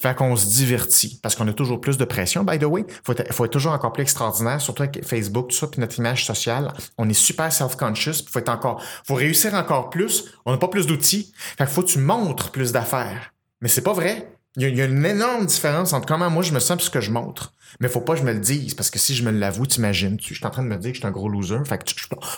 [0.00, 2.44] Fait qu'on se divertit parce qu'on a toujours plus de pression.
[2.44, 5.56] By the way, faut être, faut être toujours encore plus extraordinaire, surtout avec Facebook, tout
[5.56, 6.72] ça, puis notre image sociale.
[6.98, 8.24] On est super self-conscious.
[8.30, 10.32] Faut être encore, faut réussir encore plus.
[10.44, 11.32] On n'a pas plus d'outils.
[11.36, 13.32] Fait qu'il faut que tu montres plus d'affaires.
[13.60, 14.28] Mais c'est pas vrai.
[14.56, 17.00] Il y, a, une énorme différence entre comment moi je me sens et ce que
[17.00, 17.54] je montre.
[17.80, 20.18] Mais faut pas que je me le dise parce que si je me l'avoue, t'imagines,
[20.18, 21.64] tu, je suis en train de me dire que je suis un gros loser.
[21.64, 21.84] Fait que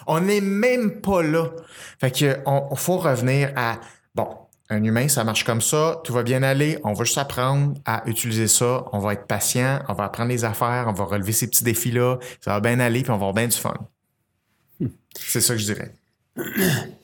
[0.07, 1.51] on n'est même pas là.
[1.99, 3.80] Fait que on, faut revenir à
[4.14, 4.28] bon,
[4.75, 8.03] un humain, ça marche comme ça, tout va bien aller, on va juste apprendre à
[8.07, 11.49] utiliser ça, on va être patient, on va apprendre les affaires, on va relever ces
[11.49, 13.75] petits défis-là, ça va bien aller, puis on va avoir bien du fun.
[14.81, 14.89] Hmm.
[15.14, 15.95] C'est ça que je dirais.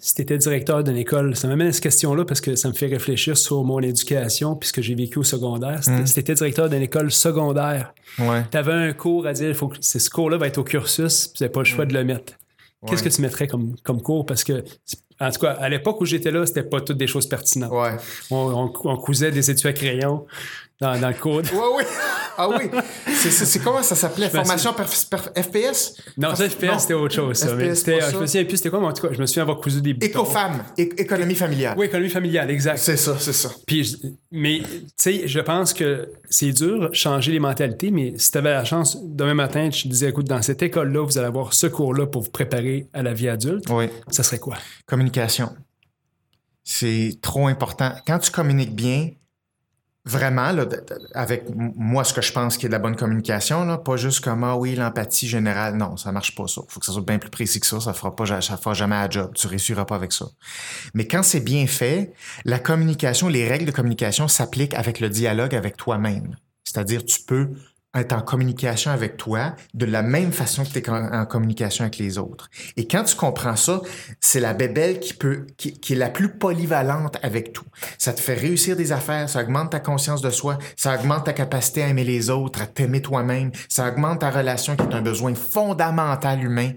[0.02, 2.72] Si tu étais directeur d'une école, ça m'amène à cette question-là parce que ça me
[2.72, 5.84] fait réfléchir sur mon éducation puis ce que j'ai vécu au secondaire.
[5.84, 9.76] Si tu étais directeur d'une école secondaire, tu avais un cours à dire, faut que
[9.78, 12.32] ce cours-là va être au cursus, tu n'avais pas le choix de le mettre.
[12.86, 14.24] Qu'est-ce que tu mettrais comme, comme cours?
[14.24, 14.64] Parce que
[15.20, 17.72] en tout cas, à l'époque où j'étais là, c'était pas toutes des choses pertinentes.
[17.72, 17.96] Ouais.
[18.30, 20.26] On, on, cousait des études à crayon
[20.80, 21.46] dans, dans le code.
[21.52, 21.84] Oui, oui.
[22.36, 22.70] Ah oui.
[23.12, 24.30] C'est comment ça s'appelait?
[24.30, 25.94] Formation FPS?
[26.16, 27.36] Non, ça, FPS, c'était autre chose.
[27.36, 27.54] Ça.
[27.54, 29.58] Mais je me souviens plus, c'était quoi, mais en tout cas, je me souviens avoir
[29.58, 30.06] cousu des boutons.
[30.06, 31.74] Écofam, économie familiale.
[31.78, 32.78] Oui, économie familiale, exact.
[32.78, 33.50] C'est ça, c'est ça.
[33.66, 33.96] Puis,
[34.30, 38.50] mais, tu sais, je pense que c'est dur, changer les mentalités, mais si tu avais
[38.50, 41.66] la chance, demain matin, je te disais, écoute, dans cette école-là, vous allez avoir ce
[41.66, 43.64] cours-là pour vous préparer à la vie adulte.
[43.70, 43.86] Oui.
[44.08, 44.56] Ça serait quoi?
[44.86, 45.50] Communication.
[46.62, 47.92] C'est trop important.
[48.06, 49.10] Quand tu communiques bien,
[50.04, 50.64] vraiment, là,
[51.14, 54.20] avec moi, ce que je pense qui est de la bonne communication, là, pas juste
[54.20, 55.76] comme ah oui, l'empathie générale.
[55.76, 56.62] Non, ça marche pas ça.
[56.68, 57.80] Faut que ça soit bien plus précis que ça.
[57.80, 59.32] Ça fera pas, fera jamais à job.
[59.34, 60.26] Tu réussiras pas avec ça.
[60.94, 62.12] Mais quand c'est bien fait,
[62.44, 66.36] la communication, les règles de communication s'appliquent avec le dialogue avec toi-même.
[66.64, 67.50] C'est-à-dire, tu peux
[67.94, 71.98] être en communication avec toi de la même façon que tu es en, communication avec
[71.98, 72.48] les autres.
[72.76, 73.80] Et quand tu comprends ça,
[74.20, 77.64] c'est la bébelle qui peut, qui, est la plus polyvalente avec tout.
[77.98, 81.32] Ça te fait réussir des affaires, ça augmente ta conscience de soi, ça augmente ta
[81.32, 85.02] capacité à aimer les autres, à t'aimer toi-même, ça augmente ta relation qui est un
[85.02, 86.70] besoin fondamental humain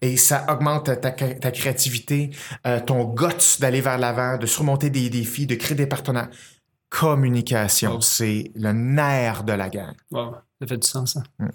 [0.00, 2.30] et ça augmente ta, ta créativité,
[2.66, 6.28] euh, ton guts d'aller vers l'avant, de surmonter des défis, de créer des partenaires
[6.90, 8.00] communication.
[8.00, 9.94] C'est le nerf de la guerre.
[10.60, 11.22] Ça fait du sens, ça.
[11.38, 11.48] Mm.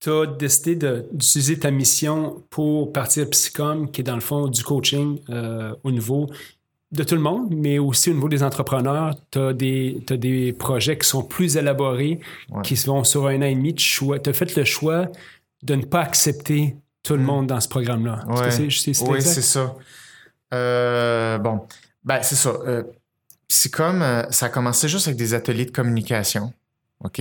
[0.00, 4.62] Tu as décidé d'utiliser ta mission pour partir Psychom, qui est dans le fond du
[4.62, 6.28] coaching euh, au niveau
[6.92, 9.14] de tout le monde, mais aussi au niveau des entrepreneurs.
[9.30, 12.20] Tu as, des projets qui sont plus élaborés,
[12.62, 13.74] qui qui vont sur un an et demi.
[13.74, 15.08] Tu as fait le choix
[15.62, 17.24] de ne pas accepter tout le mm.
[17.24, 18.24] monde dans ce programme-là.
[18.28, 19.74] oui, c'est ça.
[20.54, 21.66] Euh, bon,
[22.04, 22.50] ben, c'est ça.
[22.66, 22.84] Euh,
[23.48, 26.52] Psychom, ça a commencé juste avec des ateliers de communication.
[27.00, 27.20] OK?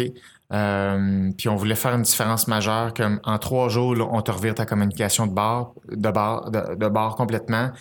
[0.53, 4.55] Euh, puis on voulait faire une différence majeure, comme en trois jours, on te revire
[4.55, 7.71] ta communication de bord, de bord, de, bord complètement.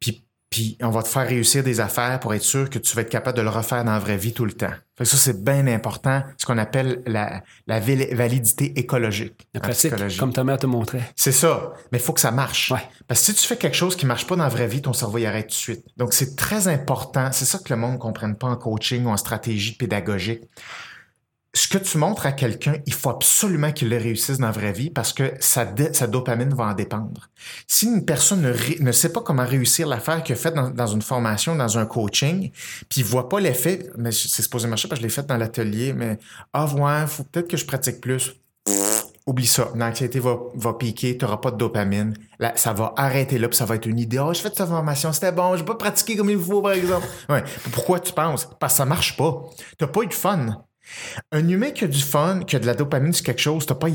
[0.00, 3.02] Puis, puis on va te faire réussir des affaires pour être sûr que tu vas
[3.02, 4.72] être capable de le refaire dans la vraie vie tout le temps.
[4.96, 9.46] Fait ça, c'est bien important, ce qu'on appelle la, la validité écologique.
[9.52, 11.02] La pratique, comme ta mère te montrait.
[11.16, 11.74] C'est ça.
[11.92, 12.72] Mais il faut que ça marche.
[13.08, 14.94] Parce que si tu fais quelque chose qui marche pas dans la vraie vie, ton
[14.94, 15.84] cerveau y arrête tout de suite.
[15.98, 17.30] Donc, c'est très important.
[17.32, 20.42] C'est ça que le monde ne comprenne pas en coaching ou en stratégie pédagogique
[21.52, 24.72] ce que tu montres à quelqu'un, il faut absolument qu'il le réussisse dans la vraie
[24.72, 25.64] vie parce que sa,
[26.06, 27.28] dopamine va en dépendre.
[27.66, 31.56] Si une personne ne, sait pas comment réussir l'affaire qu'il a faite dans, une formation,
[31.56, 32.52] dans un coaching,
[32.88, 35.92] puis voit pas l'effet, mais c'est supposé marcher parce que je l'ai fait dans l'atelier,
[35.92, 36.18] mais
[36.52, 38.36] ah ouais, faut peut-être que je pratique plus.
[39.26, 39.70] oublie ça.
[39.74, 42.14] L'anxiété va, va piquer, tu n'auras pas de dopamine.
[42.38, 44.20] Là, ça va arrêter là, puis ça va être une idée.
[44.20, 47.08] Oh, je fais cette formation, c'était bon, je pas pratiquer comme il faut, par exemple.
[47.28, 47.42] Ouais.
[47.72, 48.48] Pourquoi tu penses?
[48.60, 49.42] Parce que ça marche pas.
[49.76, 50.64] Tu pas eu de fun.
[51.32, 53.74] Un humain qui a du fun, qui a de la dopamine sur quelque chose, t'as
[53.74, 53.88] pas,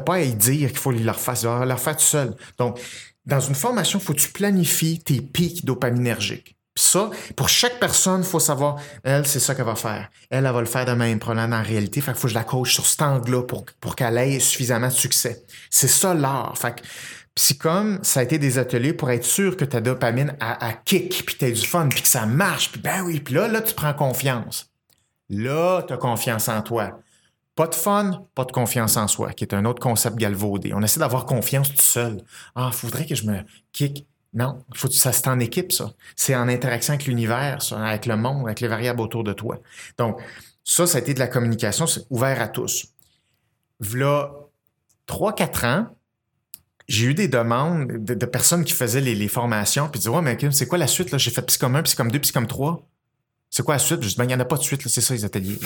[0.00, 1.58] pas à y dire qu'il faut le refaire.
[1.58, 2.34] Va le refaire tout seul.
[2.58, 2.80] Donc,
[3.26, 6.56] dans une formation, il faut que tu planifies tes pics dopaminergiques.
[6.74, 10.08] Puis ça, pour chaque personne, il faut savoir, elle, c'est ça qu'elle va faire.
[10.30, 12.00] Elle, elle va le faire de même, probablement en réalité.
[12.00, 14.88] Fait qu'il faut que je la coach sur cet angle-là pour, pour qu'elle ait suffisamment
[14.88, 15.42] de succès.
[15.68, 16.56] C'est ça l'art.
[16.56, 16.82] Fait que,
[17.58, 21.36] comme ça a été des ateliers pour être sûr que ta dopamine a, kick, puis
[21.38, 23.94] t'as du fun, puis que ça marche, puis ben oui, puis là, là, tu prends
[23.94, 24.69] confiance.
[25.30, 27.00] Là, tu as confiance en toi.
[27.54, 30.72] Pas de fun, pas de confiance en soi, qui est un autre concept galvaudé.
[30.74, 32.22] On essaie d'avoir confiance tout seul.
[32.54, 33.38] Ah, faudrait que je me
[33.72, 34.06] kick.
[34.32, 35.92] Non, ça c'est en équipe, ça.
[36.14, 39.58] C'est en interaction avec l'univers, avec le monde, avec les variables autour de toi.
[39.98, 40.20] Donc,
[40.64, 42.86] ça, ça a été de la communication, c'est ouvert à tous.
[43.80, 44.30] V'là
[45.08, 45.86] 3-4 ans,
[46.86, 50.66] j'ai eu des demandes de, personnes qui faisaient les, formations, puis disaient Ouais, mais c'est
[50.66, 51.16] quoi la suite?
[51.18, 52.88] J'ai fait Psycom 1, Psycom 2, Psycom 3.
[53.52, 54.00] C'est quoi la suite?
[54.00, 55.58] Je dis, ben, il n'y en a pas de suite, c'est ça, les ateliers.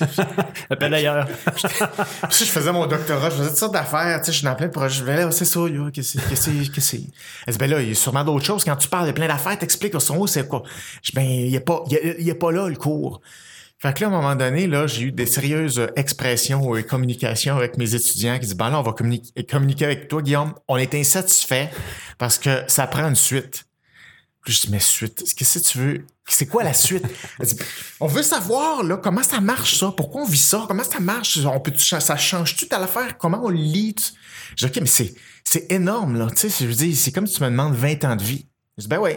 [0.70, 1.28] Appelle d'ailleurs.
[2.30, 4.68] je faisais mon doctorat, je faisais toutes sortes d'affaires, tu sais, je suis dans plein
[4.68, 5.00] de projets.
[5.00, 6.96] Je vais là, c'est ça, là, qu'est-ce que c'est, qu'est-ce?
[6.96, 7.02] Que
[7.46, 8.64] Elle dit, ben là, il y a sûrement d'autres choses.
[8.64, 10.62] Quand tu parles de plein d'affaires, t'expliques, son haut, c'est quoi?
[11.02, 13.20] Je dis, ben, il n'y a pas, il y a, pas là, le cours.
[13.78, 17.56] Fait que là, à un moment donné, là, j'ai eu des sérieuses expressions et communications
[17.56, 20.54] avec mes étudiants qui disent, ben là, on va communiquer, communiquer avec toi, Guillaume.
[20.68, 21.70] On est insatisfait
[22.16, 23.66] parce que ça prend une suite.
[24.44, 26.06] Puis je dis, mais suite, qu'est-ce que tu veux?
[26.26, 27.04] C'est quoi la suite?
[28.00, 29.92] on veut savoir, là, comment ça marche, ça?
[29.94, 30.64] Pourquoi on vit ça?
[30.66, 31.38] Comment ça marche?
[31.44, 33.18] On peut, ça change tout à l'affaire?
[33.18, 33.96] Comment on lit?
[34.56, 35.14] Je dis, OK, mais c'est,
[35.44, 36.28] c'est énorme, là.
[36.30, 38.46] Tu sais, je c'est comme si tu me demandes 20 ans de vie.
[38.78, 39.12] Je dis, ben oui.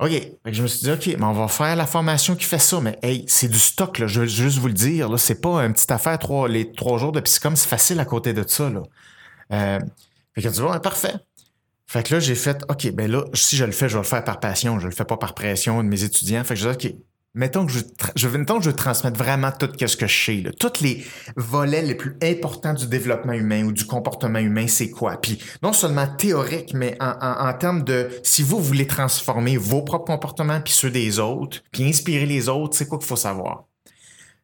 [0.00, 0.10] OK.
[0.46, 2.80] je me suis dit, OK, mais on va faire la formation qui fait ça.
[2.80, 4.06] Mais hey, c'est du stock, là.
[4.06, 5.18] Je veux juste vous le dire, là.
[5.18, 8.32] C'est pas une petite affaire, trois, les trois jours de psychom, c'est facile à côté
[8.32, 8.82] de ça, là.
[9.52, 9.78] Euh,
[10.34, 11.14] fait que tu vois, parfait.
[11.86, 14.08] Fait que là, j'ai fait, OK, ben là, si je le fais, je vais le
[14.08, 14.78] faire par passion.
[14.80, 16.42] Je le fais pas par pression de mes étudiants.
[16.44, 16.94] Fait que je dis, OK,
[17.34, 17.72] mettons que
[18.16, 20.42] je, mettons que je transmettre vraiment tout ce que je sais.
[20.58, 21.04] Tous les
[21.36, 25.20] volets les plus importants du développement humain ou du comportement humain, c'est quoi?
[25.20, 30.06] Puis non seulement théorique, mais en, en, termes de si vous voulez transformer vos propres
[30.06, 33.64] comportements puis ceux des autres, puis inspirer les autres, c'est quoi qu'il faut savoir?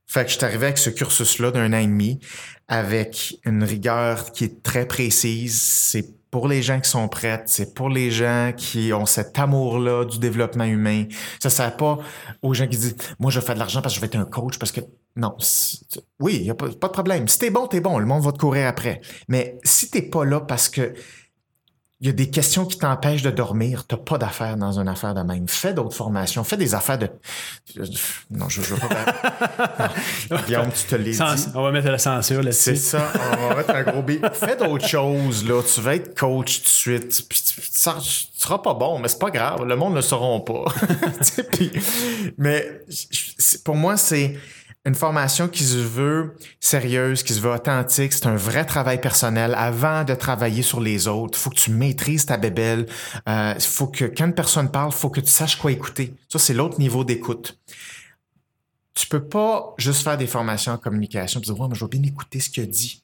[0.07, 2.19] Fait que je suis arrivé avec ce cursus-là d'un an et demi,
[2.67, 5.61] avec une rigueur qui est très précise.
[5.61, 10.05] C'est pour les gens qui sont prêts, c'est pour les gens qui ont cet amour-là
[10.05, 11.05] du développement humain.
[11.41, 11.99] Ça ne sert pas
[12.43, 14.25] aux gens qui disent Moi, je fais de l'argent parce que je vais être un
[14.25, 14.81] coach, parce que.
[15.17, 15.37] Non.
[16.21, 17.27] Oui, il a pas, de problème.
[17.27, 17.99] Si t'es bon, t'es bon.
[17.99, 19.01] Le monde va te courir après.
[19.29, 20.95] Mais si t'es pas là parce que
[22.01, 23.85] il y a des questions qui t'empêchent de dormir.
[23.87, 25.47] T'as pas d'affaires dans une affaire de même.
[25.49, 26.45] Fais d'autres formations.
[26.45, 27.11] Fais des affaires de.
[28.31, 29.93] Non, je veux pas.
[30.47, 31.19] Guillaume, tu te l'es dit.
[31.55, 32.63] On va mettre la censure là-dessus.
[32.63, 33.13] C'est ça.
[33.43, 34.13] On va mettre un gros B.
[34.33, 35.63] Fais d'autres choses, là.
[35.63, 37.29] Tu vas être coach tout de suite.
[37.29, 39.67] Puis tu, seras pas bon, mais c'est pas grave.
[39.67, 40.65] Le monde ne le sauront pas.
[41.53, 41.71] Puis,
[42.39, 42.81] mais
[43.63, 44.39] pour moi, c'est
[44.87, 49.55] une formation qui se veut sérieuse, qui se veut authentique, c'est un vrai travail personnel
[49.57, 51.39] avant de travailler sur les autres.
[51.39, 52.87] Faut que tu maîtrises ta bébelle.
[53.27, 56.15] Il euh, faut que quand une personne parle, faut que tu saches quoi écouter.
[56.29, 57.59] Ça, c'est l'autre niveau d'écoute.
[58.95, 61.99] Tu peux pas juste faire des formations en communication et dire, ouais, mais je vais
[61.99, 63.03] bien écouter ce qu'il a dit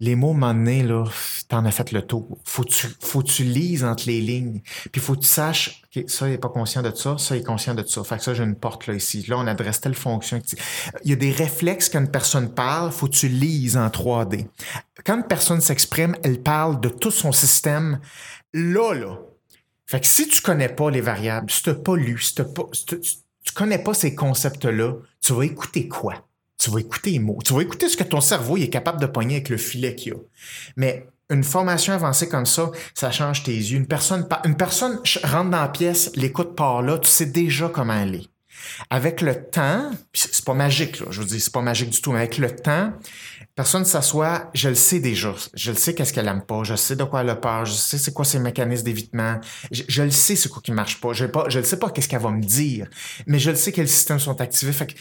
[0.00, 1.04] les mots, donné, là,
[1.48, 2.38] t'en as fait le tour.
[2.44, 4.62] Faut tu, faut tu lises entre les lignes.
[4.90, 7.40] Puis faut que tu saches, que ça, il est pas conscient de ça, ça, il
[7.40, 8.02] est conscient de ça.
[8.02, 9.24] Fait que ça, j'ai une porte là ici.
[9.28, 10.40] Là, on adresse telle fonction.
[11.04, 14.46] Il y a des réflexes quand une personne parle, faut que tu lises en 3D.
[15.04, 18.00] Quand une personne s'exprime, elle parle de tout son système.
[18.54, 19.18] Là, là.
[19.86, 22.64] Fait que si tu connais pas les variables, si t'as pas lu, si, t'as pas,
[22.72, 26.14] si tu connais pas ces concepts-là, tu vas écouter quoi?
[26.60, 27.38] Tu vas écouter les mots.
[27.44, 30.12] Tu vas écouter ce que ton cerveau est capable de pogner avec le filet qu'il
[30.12, 30.16] a.
[30.76, 33.78] Mais une formation avancée comme ça, ça change tes yeux.
[33.78, 37.94] Une personne, une personne rentre dans la pièce, l'écoute par là, tu sais déjà comment
[37.94, 38.26] elle est.
[38.90, 42.18] Avec le temps, c'est pas magique, je veux dire, c'est pas magique du tout, mais
[42.18, 42.92] avec le temps,
[43.54, 45.34] personne s'assoit, je le sais déjà.
[45.54, 47.72] Je le sais qu'est-ce qu'elle aime pas, je sais de quoi elle a peur, je
[47.72, 49.40] sais c'est quoi ses mécanismes d'évitement,
[49.70, 52.08] je, le sais c'est quoi qui marche pas, je, pas, je le sais pas qu'est-ce
[52.08, 52.86] qu'elle va me dire,
[53.26, 54.72] mais je le sais quels systèmes sont activés.
[54.72, 54.94] Fait que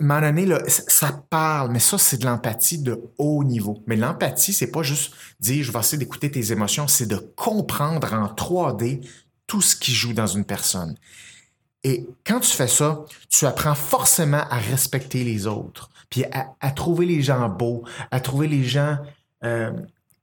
[0.00, 3.82] à un moment donné, ça parle, mais ça, c'est de l'empathie de haut niveau.
[3.86, 8.12] Mais l'empathie, c'est pas juste dire je vais essayer d'écouter tes émotions, c'est de comprendre
[8.12, 9.06] en 3D
[9.46, 10.96] tout ce qui joue dans une personne.
[11.84, 17.06] Et quand tu fais ça, tu apprends forcément à respecter les autres, puis à, trouver
[17.06, 18.98] les gens beaux, à trouver les gens
[19.44, 19.72] euh,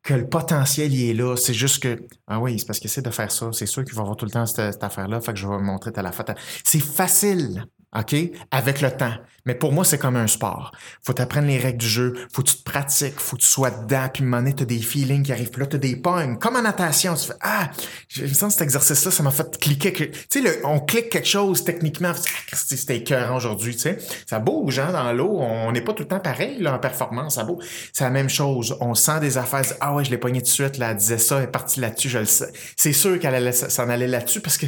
[0.03, 1.35] que le potentiel y est là.
[1.35, 3.49] C'est juste que, ah oui, c'est parce qu'il essaie de faire ça.
[3.51, 5.91] C'est sûr qu'il va avoir tout le temps cette, affaire-là, fait que je vais montrer
[5.95, 6.31] la fête.
[6.63, 7.65] C'est facile.
[7.97, 8.15] OK?
[8.51, 9.13] Avec le temps.
[9.45, 10.71] Mais pour moi, c'est comme un sport.
[11.01, 13.71] Faut t'apprendre les règles du jeu, faut que tu te pratiques, faut que tu sois
[13.71, 16.37] dedans, puis donné, t'as des feelings qui arrivent, puis là, t'as des pognes.
[16.37, 17.71] Comme en natation, tu fais Ah,
[18.09, 19.91] je me sens cet exercice-là, ça m'a fait cliquer.
[19.91, 23.97] Tu sais, on clique quelque chose techniquement, ah, c'était écœurant aujourd'hui, tu sais.
[24.27, 25.37] Ça bouge, hein, dans l'eau.
[25.39, 27.65] On n'est pas tout le temps pareil, là, en performance, ça bouge.
[27.91, 28.77] C'est la même chose.
[28.81, 31.17] On sent des affaires, ah ouais, je l'ai pogné tout de suite, là, elle disait
[31.17, 32.51] ça, elle est partie là-dessus, je le sais.
[32.75, 34.67] C'est sûr qu'elle allait s'en aller là-dessus parce que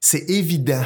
[0.00, 0.84] c'est évident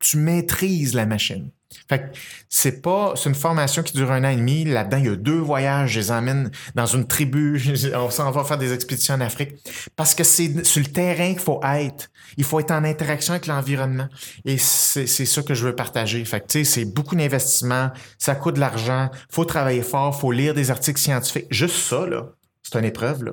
[0.00, 1.50] tu maîtrises la machine.
[1.88, 2.12] Fait
[2.48, 4.64] c'est pas, c'est une formation qui dure un an et demi.
[4.64, 5.92] Là-dedans, il y a deux voyages.
[5.92, 7.60] Je les emmène dans une tribu.
[7.94, 9.54] On s'en va faire des expéditions en Afrique.
[9.96, 12.10] Parce que c'est sur le terrain qu'il faut être.
[12.36, 14.08] Il faut être en interaction avec l'environnement.
[14.44, 16.24] Et c'est, ça que je veux partager.
[16.24, 17.90] Fait tu sais, c'est beaucoup d'investissement.
[18.18, 19.10] Ça coûte de l'argent.
[19.30, 20.18] Faut travailler fort.
[20.18, 21.46] Faut lire des articles scientifiques.
[21.50, 22.30] Juste ça, là.
[22.62, 23.32] C'est une épreuve, là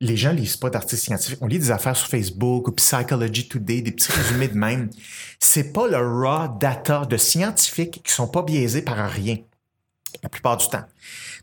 [0.00, 1.38] les gens lisent pas d'articles scientifiques.
[1.40, 4.90] On lit des affaires sur Facebook ou Psychology Today, des petits résumés de même.
[5.40, 9.38] C'est pas le raw data de scientifiques qui sont pas biaisés par rien.
[10.22, 10.84] La plupart du temps.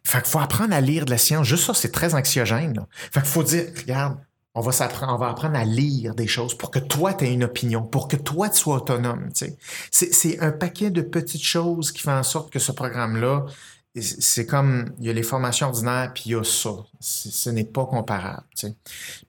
[0.03, 1.47] Fait qu'il faut apprendre à lire de la science.
[1.47, 2.73] Juste ça, c'est très anxiogène.
[2.73, 2.87] Là.
[3.11, 4.17] Fait qu'il faut dire, regarde,
[4.53, 7.43] on va on va apprendre à lire des choses pour que toi, tu aies une
[7.43, 9.29] opinion, pour que toi, tu sois autonome.
[9.91, 13.45] C'est un paquet de petites choses qui font en sorte que ce programme-là,
[14.01, 16.71] c'est comme il y a les formations ordinaires puis il y a ça.
[16.99, 18.43] Ce n'est pas comparable.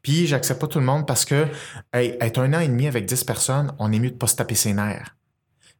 [0.02, 1.46] Puis j'accepte pas tout le monde parce que
[1.92, 4.54] être un an et demi avec 10 personnes, on est mieux de pas se taper
[4.54, 5.16] ses nerfs.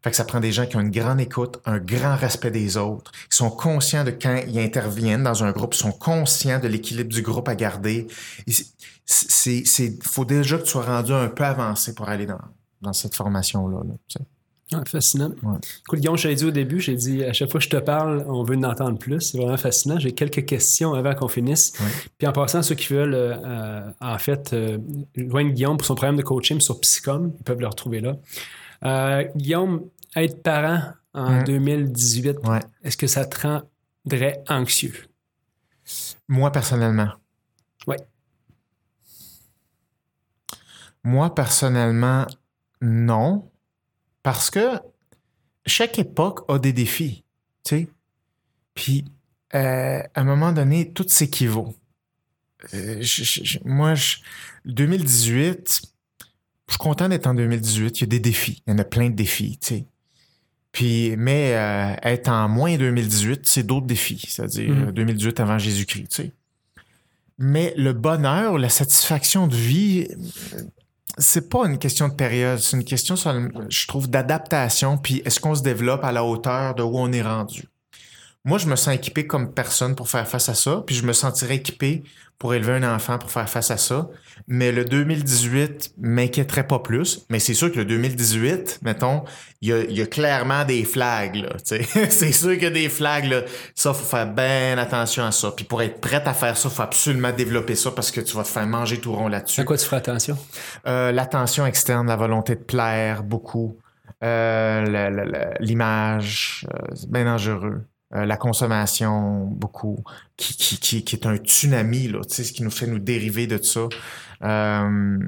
[0.03, 2.77] Fait que ça prend des gens qui ont une grande écoute, un grand respect des
[2.77, 7.11] autres, qui sont conscients de quand ils interviennent dans un groupe, sont conscients de l'équilibre
[7.11, 8.07] du groupe à garder.
[9.05, 12.39] C'est, faut déjà que tu sois rendu un peu avancé pour aller dans,
[12.83, 13.79] dans cette formation-là.
[13.79, 14.25] Là,
[14.73, 15.31] ah, fascinant.
[15.31, 17.77] Écoute, Guillaume, je l'ai dit au début, j'ai dit à chaque fois que je te
[17.77, 19.21] parle, on veut en entendre plus.
[19.21, 19.97] C'est vraiment fascinant.
[20.01, 21.73] J'ai quelques questions avant qu'on finisse.
[22.19, 24.79] Puis en passant, ceux qui veulent, euh, en fait, euh,
[25.15, 28.17] joindre Guillaume pour son programme de coaching sur Psychom, ils peuvent le retrouver là.
[28.85, 29.85] Euh, Guillaume,
[30.17, 30.83] être parent
[31.15, 32.39] en 2018,
[32.83, 35.07] est-ce que ça te rendrait anxieux?
[36.27, 37.11] Moi, personnellement.
[37.87, 37.97] Oui.
[41.05, 42.27] Moi, personnellement,
[42.81, 43.49] non.
[44.27, 44.81] Parce que
[45.67, 47.23] chaque époque a des défis,
[47.63, 47.89] tu sais.
[48.75, 49.05] Puis,
[49.55, 51.77] euh, à un moment donné, tout s'équivaut.
[52.75, 53.05] Euh,
[53.65, 53.95] moi,
[54.65, 55.81] 2018,
[56.67, 57.99] je suis content d'être en 2018.
[57.99, 58.65] Il y a des défis.
[58.67, 59.85] Il y en a plein de défis, tu sais.
[60.73, 65.43] Puis, mais euh, être en moins 2018, c'est d'autres défis, c'est-à-dire 2018 mm.
[65.45, 66.33] avant Jésus-Christ, tu sais.
[67.39, 70.09] Mais le bonheur, la satisfaction de vie,
[71.19, 75.55] c'est pas une question de période, c'est une question, je trouve, d'adaptation, puis est-ce qu'on
[75.55, 77.69] se développe à la hauteur de où on est rendu.
[78.45, 81.13] moi, je me sens équipé comme personne pour faire face à ça, puis je me
[81.13, 82.05] sentirais équipé
[82.39, 84.09] pour élever un enfant pour faire face à ça.
[84.47, 87.27] Mais le 2018 m'inquiéterait pas plus.
[87.31, 89.25] Mais c'est sûr que le 2018, mettons,
[89.63, 91.47] il y a, clairement des flags.
[91.65, 93.25] C'est sûr qu'il y a des flags.
[93.25, 93.43] Là.
[93.75, 95.51] Ça, faut faire bien attention à ça.
[95.51, 98.43] Puis pour être prête à faire ça, faut absolument développer ça parce que tu vas
[98.43, 99.63] te faire manger tout rond là-dessus.
[99.63, 100.37] À quoi tu feras attention?
[100.87, 103.79] Euh, l'attention externe, la volonté de plaire beaucoup.
[104.23, 107.83] Euh, l'image, euh, c'est bien dangereux.
[108.15, 110.05] Euh, la consommation, beaucoup,
[110.37, 113.89] qui, qui, qui, est un tsunami, là, ce qui nous fait nous dériver de ça.
[114.43, 115.19] Euh,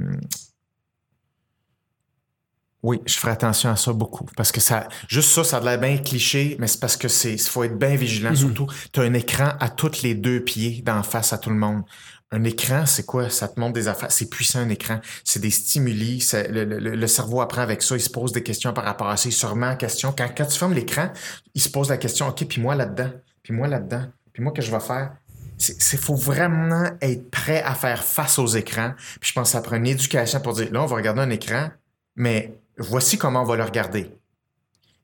[2.85, 4.26] oui, je ferai attention à ça beaucoup.
[4.37, 7.37] Parce que ça, juste ça, ça a l'air bien cliché, mais c'est parce que c'est,
[7.39, 8.31] faut être bien vigilant.
[8.31, 8.37] Mm-hmm.
[8.37, 11.57] Surtout, tu as un écran à tous les deux pieds d'en face à tout le
[11.57, 11.83] monde.
[12.31, 13.31] Un écran, c'est quoi?
[13.31, 14.12] Ça te montre des affaires.
[14.12, 15.01] C'est puissant, un écran.
[15.24, 16.22] C'est des stimuli.
[16.51, 17.97] Le, cerveau apprend avec ça.
[17.97, 19.29] Il se pose des questions par rapport à ça.
[19.29, 20.14] Il se remet en question.
[20.16, 21.11] Quand, quand tu fermes l'écran,
[21.55, 23.11] il se pose la question, OK, puis moi là-dedans,
[23.43, 24.05] puis moi là-dedans,
[24.39, 25.16] puis moi, que je vais faire?
[25.59, 28.93] Il faut vraiment être prêt à faire face aux écrans.
[29.20, 31.31] Puis je pense que ça prend une éducation pour dire, là, on va regarder un
[31.31, 31.70] écran,
[32.14, 34.12] mais voici comment on va le regarder.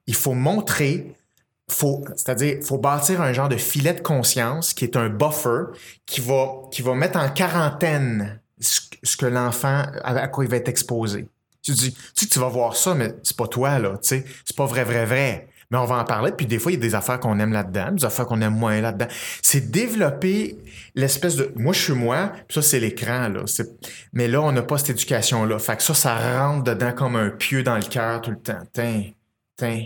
[0.06, 1.16] Il faut montrer
[1.70, 5.72] faut, c'est-à-dire, faut bâtir un genre de filet de conscience qui est un buffer
[6.06, 10.68] qui va, qui va mettre en quarantaine ce, que l'enfant, à, quoi il va être
[10.68, 11.28] exposé.
[11.62, 14.56] Tu dis, tu, tu vas voir ça, mais c'est pas toi, là, tu sais, c'est
[14.56, 15.48] pas vrai, vrai, vrai.
[15.70, 17.52] Mais on va en parler, puis des fois, il y a des affaires qu'on aime
[17.52, 19.08] là-dedans, des affaires qu'on aime moins là-dedans.
[19.42, 20.58] C'est développer
[20.94, 21.52] l'espèce de...
[21.56, 23.44] Moi, je suis moi, puis ça, c'est l'écran, là.
[24.12, 25.58] Mais là, on n'a pas cette éducation-là.
[25.58, 28.60] Fait que ça, ça rentre dedans comme un pieu dans le cœur tout le temps.
[28.72, 29.04] Tiens,
[29.56, 29.84] tiens,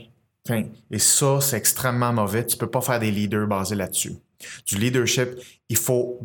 [0.91, 2.47] et ça, c'est extrêmement mauvais.
[2.47, 4.15] Tu peux pas faire des leaders basés là-dessus.
[4.67, 5.31] Du leadership,
[5.69, 6.21] il faut,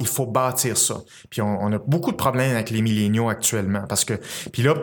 [0.00, 1.02] il faut bâtir ça.
[1.30, 4.14] Puis on, a beaucoup de problèmes avec les milléniaux actuellement parce que,
[4.52, 4.74] puis là,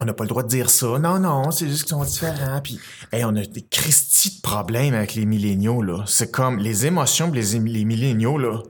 [0.00, 0.98] on n'a pas le droit de dire ça.
[0.98, 2.60] Non, non, c'est juste qu'ils sont différents.
[2.60, 2.78] Puis,
[3.12, 6.04] on a des cristis de problèmes avec les milléniaux, là.
[6.06, 8.62] C'est comme les émotions, les, les milléniaux, là.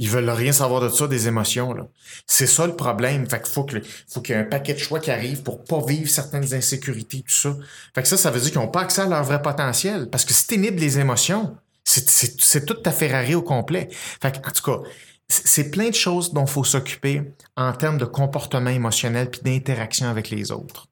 [0.00, 1.74] Ils veulent rien savoir de ça, des émotions.
[1.74, 1.86] Là.
[2.26, 3.28] C'est ça le problème.
[3.28, 5.62] Fait qu'il faut que faut qu'il y ait un paquet de choix qui arrive pour
[5.62, 7.54] pas vivre certaines insécurités, tout ça.
[7.94, 10.08] Fait que ça, ça veut dire qu'ils n'ont pas accès à leur vrai potentiel.
[10.08, 13.88] Parce que si t'inhibes les émotions, c'est toute ta Ferrari au complet.
[13.90, 14.88] Fait que, en tout cas,
[15.28, 20.08] c'est plein de choses dont il faut s'occuper en termes de comportement émotionnel puis d'interaction
[20.08, 20.88] avec les autres.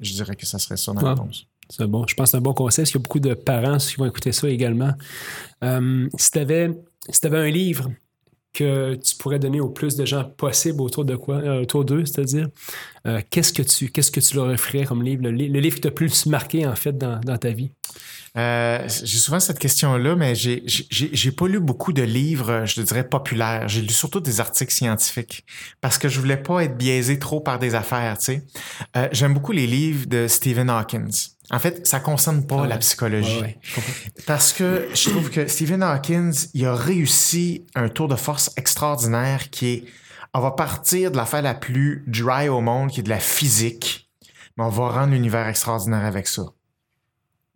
[0.00, 1.46] je dirais que ça serait ça dans la réponse.
[1.68, 2.06] C'est bon.
[2.06, 2.84] Je pense que c'est un bon conseil.
[2.84, 4.94] Parce qu'il y a beaucoup de parents qui vont écouter ça également.
[5.62, 6.70] Euh, si tu avais,
[7.10, 7.90] si avais un livre
[8.52, 12.04] que tu pourrais donner au plus de gens possible autour de quoi, euh, autour d'eux,
[12.04, 12.48] c'est-à-dire,
[13.06, 15.90] euh, qu'est-ce que tu qu'est-ce que tu leur offrirais comme livre, le, livre qui t'a
[15.90, 17.70] plus marqué en fait dans, ta vie?
[18.36, 23.08] Euh, j'ai souvent cette question-là, mais j'ai, j'ai, pas lu beaucoup de livres, je dirais,
[23.08, 23.68] populaires.
[23.68, 25.44] J'ai lu surtout des articles scientifiques
[25.80, 28.42] parce que je voulais pas être biaisé trop par des affaires, tu
[28.94, 29.10] sais.
[29.12, 31.37] j'aime beaucoup les livres de Stephen Hawkins.
[31.50, 33.56] En fait, ça concerne pas la psychologie.
[34.26, 39.48] Parce que je trouve que Stephen Hawkins, il a réussi un tour de force extraordinaire
[39.48, 39.84] qui est,
[40.34, 44.10] on va partir de l'affaire la plus dry au monde, qui est de la physique,
[44.56, 46.42] mais on va rendre l'univers extraordinaire avec ça.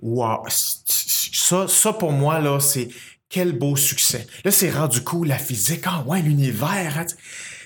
[0.00, 0.44] Wow!
[0.48, 2.88] Ça, ça pour moi, là, c'est
[3.28, 4.26] quel beau succès.
[4.44, 5.82] Là, c'est rendu cool, la physique.
[5.84, 6.98] Ah ouais, l'univers.
[6.98, 7.06] Hein,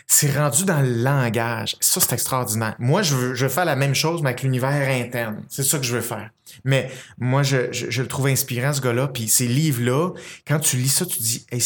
[0.06, 1.76] c'est rendu dans le langage.
[1.80, 2.76] Ça, c'est extraordinaire.
[2.78, 5.42] Moi, je veux, je faire la même chose, mais avec l'univers interne.
[5.48, 6.30] C'est ça que je veux faire.
[6.64, 9.08] Mais moi, je, je, le trouve inspirant, ce gars-là.
[9.08, 10.10] Puis ces livres-là,
[10.46, 11.60] quand tu lis ça, tu dis, hey,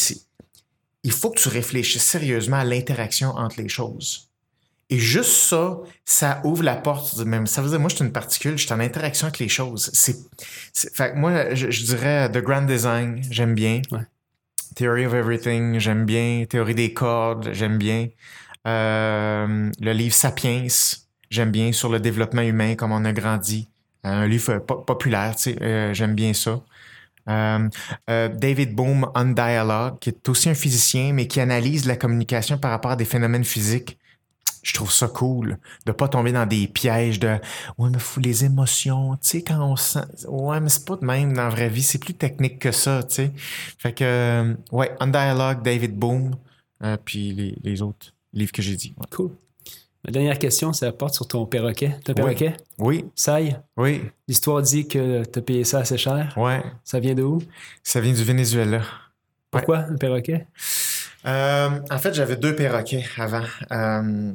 [1.03, 4.31] il faut que tu réfléchisses sérieusement à l'interaction entre les choses.
[4.89, 7.17] Et juste ça, ça ouvre la porte.
[7.19, 9.47] Même, ça veut dire, moi, je suis une particule, je suis en interaction avec les
[9.47, 9.89] choses.
[9.93, 10.17] C'est,
[10.73, 13.81] fait moi, je, dirais The Grand Design, j'aime bien.
[14.75, 16.45] Theory of Everything, j'aime bien.
[16.49, 18.07] Théorie des cordes, j'aime bien.
[18.67, 20.67] Euh, le livre Sapiens,
[21.29, 23.69] j'aime bien sur le développement humain, comme on a grandi.
[24.03, 26.61] Un livre populaire, tu sais, euh, j'aime bien ça.
[27.29, 32.57] Euh, David Bohm on Dialogue, qui est aussi un physicien, mais qui analyse la communication
[32.57, 33.97] par rapport à des phénomènes physiques
[34.63, 37.37] je trouve ça cool de pas tomber dans des pièges de
[37.77, 41.05] ouais mais faut les émotions tu sais quand on sent ouais mais c'est pas de
[41.05, 43.31] même dans la vraie vie c'est plus technique que ça tu sais.
[43.77, 46.35] Fait que euh, ouais On Dialogue David Boom
[46.83, 49.31] euh, puis les, les, autres livres que j'ai dit cool.
[50.05, 51.95] Ma dernière question ça porte sur ton perroquet.
[52.03, 52.57] Ton perroquet?
[52.79, 53.05] Oui.
[53.15, 54.01] Saï oui.
[54.27, 56.33] L'histoire dit que tu as payé ça assez cher.
[56.37, 56.63] Ouais.
[56.83, 57.39] Ça vient de où?
[57.83, 58.81] Ça vient du Venezuela.
[59.51, 60.47] Pourquoi un perroquet?
[61.25, 63.43] Euh, en fait, j'avais deux perroquets avant.
[63.71, 64.33] Euh,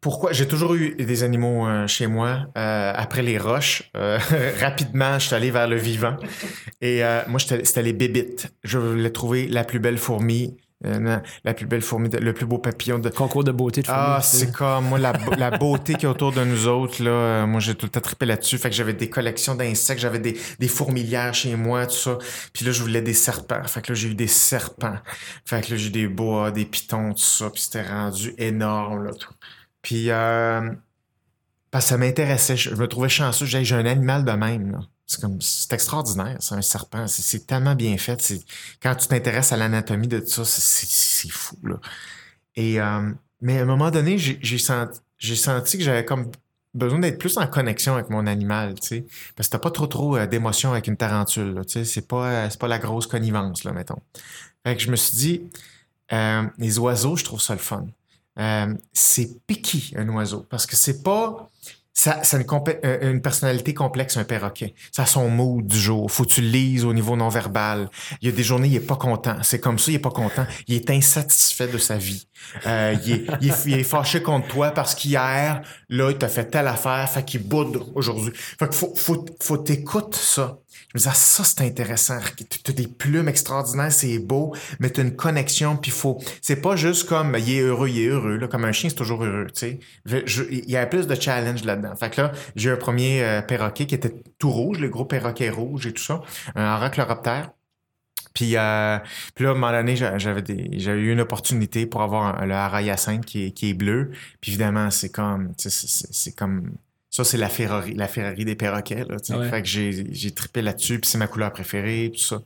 [0.00, 0.32] pourquoi?
[0.32, 2.46] J'ai toujours eu des animaux euh, chez moi.
[2.54, 3.90] après les roches,
[4.60, 6.16] rapidement, je suis allé vers le vivant.
[6.80, 8.52] Et moi, c'était les bébites.
[8.62, 12.46] Je voulais trouver la plus belle fourmi euh, la plus belle fourmi, de- le plus
[12.46, 13.08] beau papillon de.
[13.08, 16.32] Concours de beauté de Ah, fourmis, c'est comme moi la, la beauté qui est autour
[16.32, 17.10] de nous autres là.
[17.10, 18.58] euh, moi j'ai tout le temps trippé là-dessus.
[18.58, 22.18] Fait que j'avais des collections d'insectes, j'avais des, des fourmilières chez moi, tout ça.
[22.52, 23.62] Puis là je voulais des serpents.
[23.64, 24.96] Fait que là j'ai eu des serpents.
[25.44, 27.50] Fait que là j'ai eu des boas, des pitons, tout ça.
[27.50, 29.10] Puis c'était rendu énorme là.
[29.12, 29.32] Tout.
[29.82, 30.70] Puis euh,
[31.70, 32.56] parce que ça m'intéressait.
[32.56, 33.46] Je, je me trouvais chanceux.
[33.46, 34.78] J'ai j'ai un animal de même là.
[35.06, 37.06] C'est comme c'est extraordinaire, c'est un serpent.
[37.06, 38.20] C'est- tellement bien fait.
[38.22, 38.40] C'est
[38.82, 41.76] quand tu t'intéresses à l'anatomie de tout ça, c'est- fou là.
[42.56, 45.00] Et euh, mais à un moment donné, j'ai senti,
[45.36, 46.30] senti que j'avais comme
[46.74, 49.86] besoin d'être plus en connexion avec mon animal, tu sais, parce que t'as pas trop
[49.86, 53.64] trop euh, d'émotion avec une tarentule, tu sais, c'est pas euh, pas la grosse connivence
[53.64, 54.00] là, mettons.
[54.66, 55.42] Fait que je me suis dit,
[56.58, 57.86] les oiseaux, je trouve ça le fun.
[58.92, 61.50] C'est piqué un oiseau parce que c'est pas
[61.94, 62.46] ça, ça une,
[62.84, 64.74] euh, une personnalité complexe, un perroquet.
[64.90, 66.10] Ça a son mood du jour.
[66.10, 67.88] Faut que tu le lises au niveau non-verbal.
[68.20, 69.36] Il y a des journées, il est pas content.
[69.42, 70.44] C'est comme ça, il est pas content.
[70.66, 72.26] Il est insatisfait de sa vie.
[72.66, 76.28] Euh, il, est, il, est, il est fâché contre toi parce qu'hier, là, il t'a
[76.28, 78.32] fait telle affaire, fait qu'il boude aujourd'hui.
[78.34, 80.58] Fait que faut, faut, faut t'écouter ça.
[80.96, 82.18] Ah, ça, c'est intéressant.
[82.62, 86.20] T'as des plumes extraordinaires, c'est beau, mais t'as une connexion, puis faut...
[86.40, 88.36] C'est pas juste comme, il est heureux, il est heureux.
[88.36, 89.80] Là, comme un chien, c'est toujours heureux, tu sais.
[90.50, 91.96] Il y a plus de challenge là-dedans.
[91.96, 95.50] Fait que là, j'ai un premier euh, perroquet qui était tout rouge, le gros perroquet
[95.50, 96.22] rouge et tout ça,
[96.54, 97.50] un rachloroptère.
[98.32, 98.98] Puis, euh,
[99.34, 100.42] puis là, à un moment donné, j'a- j'avais
[101.00, 104.10] eu une opportunité pour avoir le harayacinthe qui qui est bleu.
[104.40, 106.72] Puis évidemment, c'est comme, tu c'est comme,
[107.14, 109.04] ça c'est la Ferrari, la Ferrari des perroquets.
[109.08, 109.48] Là, ouais.
[109.48, 110.98] Fait que j'ai, trippé là-dessus.
[110.98, 112.42] Puis c'est ma couleur préférée, tout ça.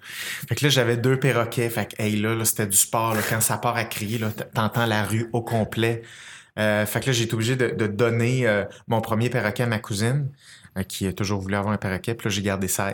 [0.46, 1.70] Fait que là, j'avais deux perroquets.
[1.70, 3.14] Fait que, hey, là, là c'était du sport.
[3.14, 4.20] Là, quand ça part à crier,
[4.52, 6.02] t'entends la rue au complet.
[6.58, 9.66] Euh, fait que là, j'ai été obligé de, de donner euh, mon premier perroquet à
[9.66, 10.28] ma cousine,
[10.76, 12.14] euh, qui a toujours voulu avoir un perroquet.
[12.14, 12.92] Puis là, j'ai gardé ça.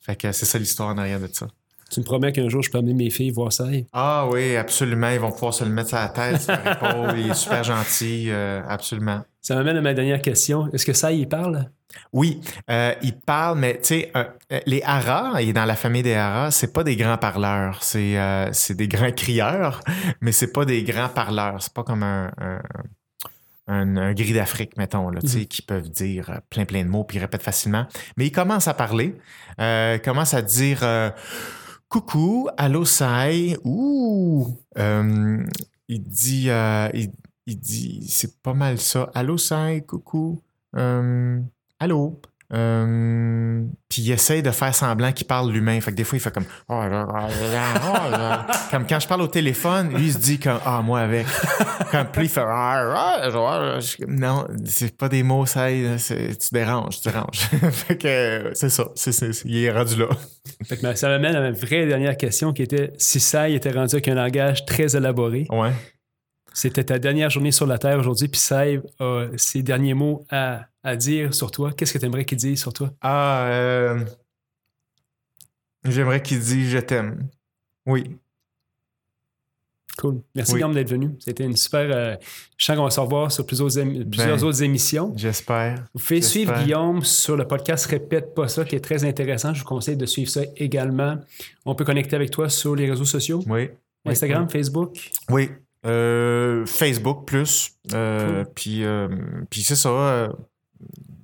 [0.00, 1.48] Fait que c'est ça l'histoire en arrière de ça.
[1.90, 3.66] Tu me promets qu'un jour, je peux amener mes filles voir ça?
[3.92, 5.08] Ah oui, absolument.
[5.08, 7.18] Ils vont pouvoir se le mettre sur la tête, sur l'épaule.
[7.18, 9.24] Il est super gentil, absolument.
[9.48, 10.70] Ça m'amène à ma dernière question.
[10.74, 11.70] Est-ce que ça, il parle?
[12.12, 12.38] Oui,
[12.68, 14.24] euh, il parle, mais tu sais, euh,
[14.66, 18.50] les haras, est dans la famille des haras, c'est pas des grands parleurs, c'est euh,
[18.74, 19.80] des grands crieurs,
[20.20, 21.62] mais c'est pas des grands parleurs.
[21.62, 22.60] C'est pas comme un, un,
[23.68, 25.46] un- un gris d'Afrique, mettons, là, tu sais, Mhm.
[25.46, 27.86] qui peuvent dire euh, plein plein de mots puis ils répètent facilement.
[28.18, 29.14] Mais il commence à parler,
[29.62, 30.84] euh, il commence à dire
[31.88, 34.58] coucou, allô, Sai, ouh.
[35.90, 36.50] Il dit,
[36.92, 37.10] il,
[37.48, 39.10] il dit, c'est pas mal ça.
[39.14, 40.42] Allô, Sai, coucou.
[40.76, 41.40] Euh,
[41.80, 42.20] allô.
[42.50, 45.78] Euh, puis il essaye de faire semblant qu'il parle l'humain.
[45.82, 46.46] Fait que des fois, il fait comme.
[46.68, 48.52] Oh oh.
[48.70, 51.26] Comme quand je parle au téléphone, lui, il se dit comme Ah, moi avec.
[51.90, 52.40] Comme puis il fait.
[52.40, 53.78] Ah, ah, ah.
[54.08, 55.68] Non, c'est pas des mots, ça.
[55.70, 57.38] Tu déranges, tu déranges.
[57.72, 58.84] fait que c'est ça.
[59.44, 60.08] Il est rendu là.
[60.66, 63.70] Fait que ma- ça m'amène à ma vraie dernière question qui était si ça était
[63.72, 65.72] rendu avec un langage très élaboré, Ouais.
[66.52, 70.66] C'était ta dernière journée sur la Terre aujourd'hui, puis Saïb a ses derniers mots à,
[70.82, 71.72] à dire sur toi.
[71.72, 72.90] Qu'est-ce que tu aimerais qu'il dise sur toi?
[73.00, 74.04] Ah, euh,
[75.84, 77.28] j'aimerais qu'il dise je t'aime.
[77.86, 78.16] Oui.
[79.98, 80.20] Cool.
[80.34, 80.58] Merci Oui.
[80.58, 81.10] Guillaume d'être venu.
[81.18, 81.80] C'était une super.
[81.92, 82.14] euh,
[82.56, 84.42] je sens qu'on va se revoir sur plusieurs, Ben.
[84.44, 85.12] autres émissions.
[85.16, 85.86] J'espère.
[85.92, 86.54] Vous pouvez suivre.
[86.62, 89.54] Guillaume sur le podcast Répète pas ça, qui est très intéressant.
[89.54, 91.16] Je vous conseille de suivre ça également.
[91.64, 93.70] On peut connecter avec toi sur les réseaux sociaux, Oui.
[94.04, 95.10] Oui, Instagram, Facebook.
[95.30, 95.50] Oui.
[95.88, 97.70] Euh, Facebook plus.
[97.94, 99.08] Euh, Puis, euh,
[99.50, 100.28] puis c'est ça.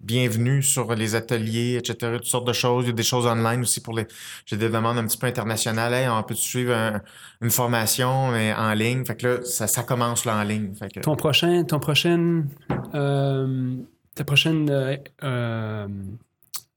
[0.02, 2.12] bienvenue sur les ateliers, etc.
[2.16, 2.84] Toutes sortes de choses.
[2.84, 4.06] Il y a des choses online aussi pour les.
[4.46, 5.94] J'ai des demandes un petit peu internationales.
[5.94, 7.00] Hey, on peut suivre un-
[7.40, 9.04] une formation mais en ligne?
[9.06, 10.74] Fait que là, ça, ça commence là en ligne.
[10.74, 12.48] Fait que, Ton prochain, ton prochaine,
[12.92, 14.66] ta prochaine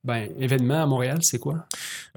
[0.08, 1.66] ben, événement à Montréal, c'est quoi?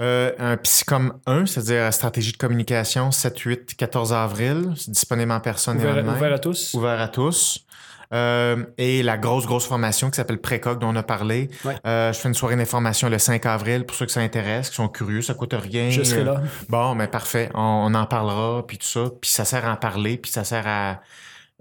[0.00, 4.72] Euh, un Psycom 1, c'est-à-dire stratégie de communication 7, 8, 14 avril.
[4.76, 6.16] C'est disponible en personne et Ouvert, online.
[6.16, 6.72] ouvert à tous?
[6.74, 7.66] Ouvert à tous.
[8.14, 11.50] Euh, et la grosse, grosse formation qui s'appelle Précoc dont on a parlé.
[11.64, 11.74] Ouais.
[11.84, 14.76] Euh, je fais une soirée d'information le 5 avril pour ceux que ça intéresse, qui
[14.76, 15.90] sont curieux, ça coûte rien.
[15.90, 16.40] Je serai là.
[16.68, 17.50] Bon, mais parfait.
[17.54, 19.10] On, on en parlera, puis tout ça.
[19.20, 21.00] Puis ça sert à en parler, puis ça sert à...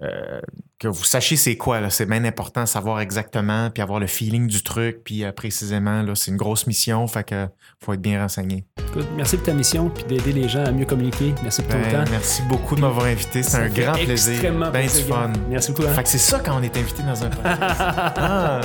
[0.02, 0.40] euh,
[0.78, 1.90] que vous sachiez c'est quoi.
[1.90, 6.02] C'est bien important de savoir exactement, puis avoir le feeling du truc, puis euh, précisément,
[6.14, 7.46] c'est une grosse mission, fait que
[7.84, 8.64] faut être bien renseigné.
[8.88, 11.34] Écoute, merci pour ta mission puis d'aider les gens à mieux communiquer.
[11.42, 12.10] Merci pour ton Ben, temps.
[12.10, 13.42] merci beaucoup de m'avoir invité.
[13.42, 14.32] C'est un grand plaisir.
[14.32, 15.32] extrêmement Ben du plaisir, fun.
[15.48, 15.84] Merci beaucoup.
[15.86, 15.94] hein.
[15.94, 17.60] Fait que c'est ça quand on est invité dans un podcast.
[17.80, 18.60] ah,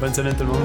[0.00, 0.62] Bonne semaine tout le monde.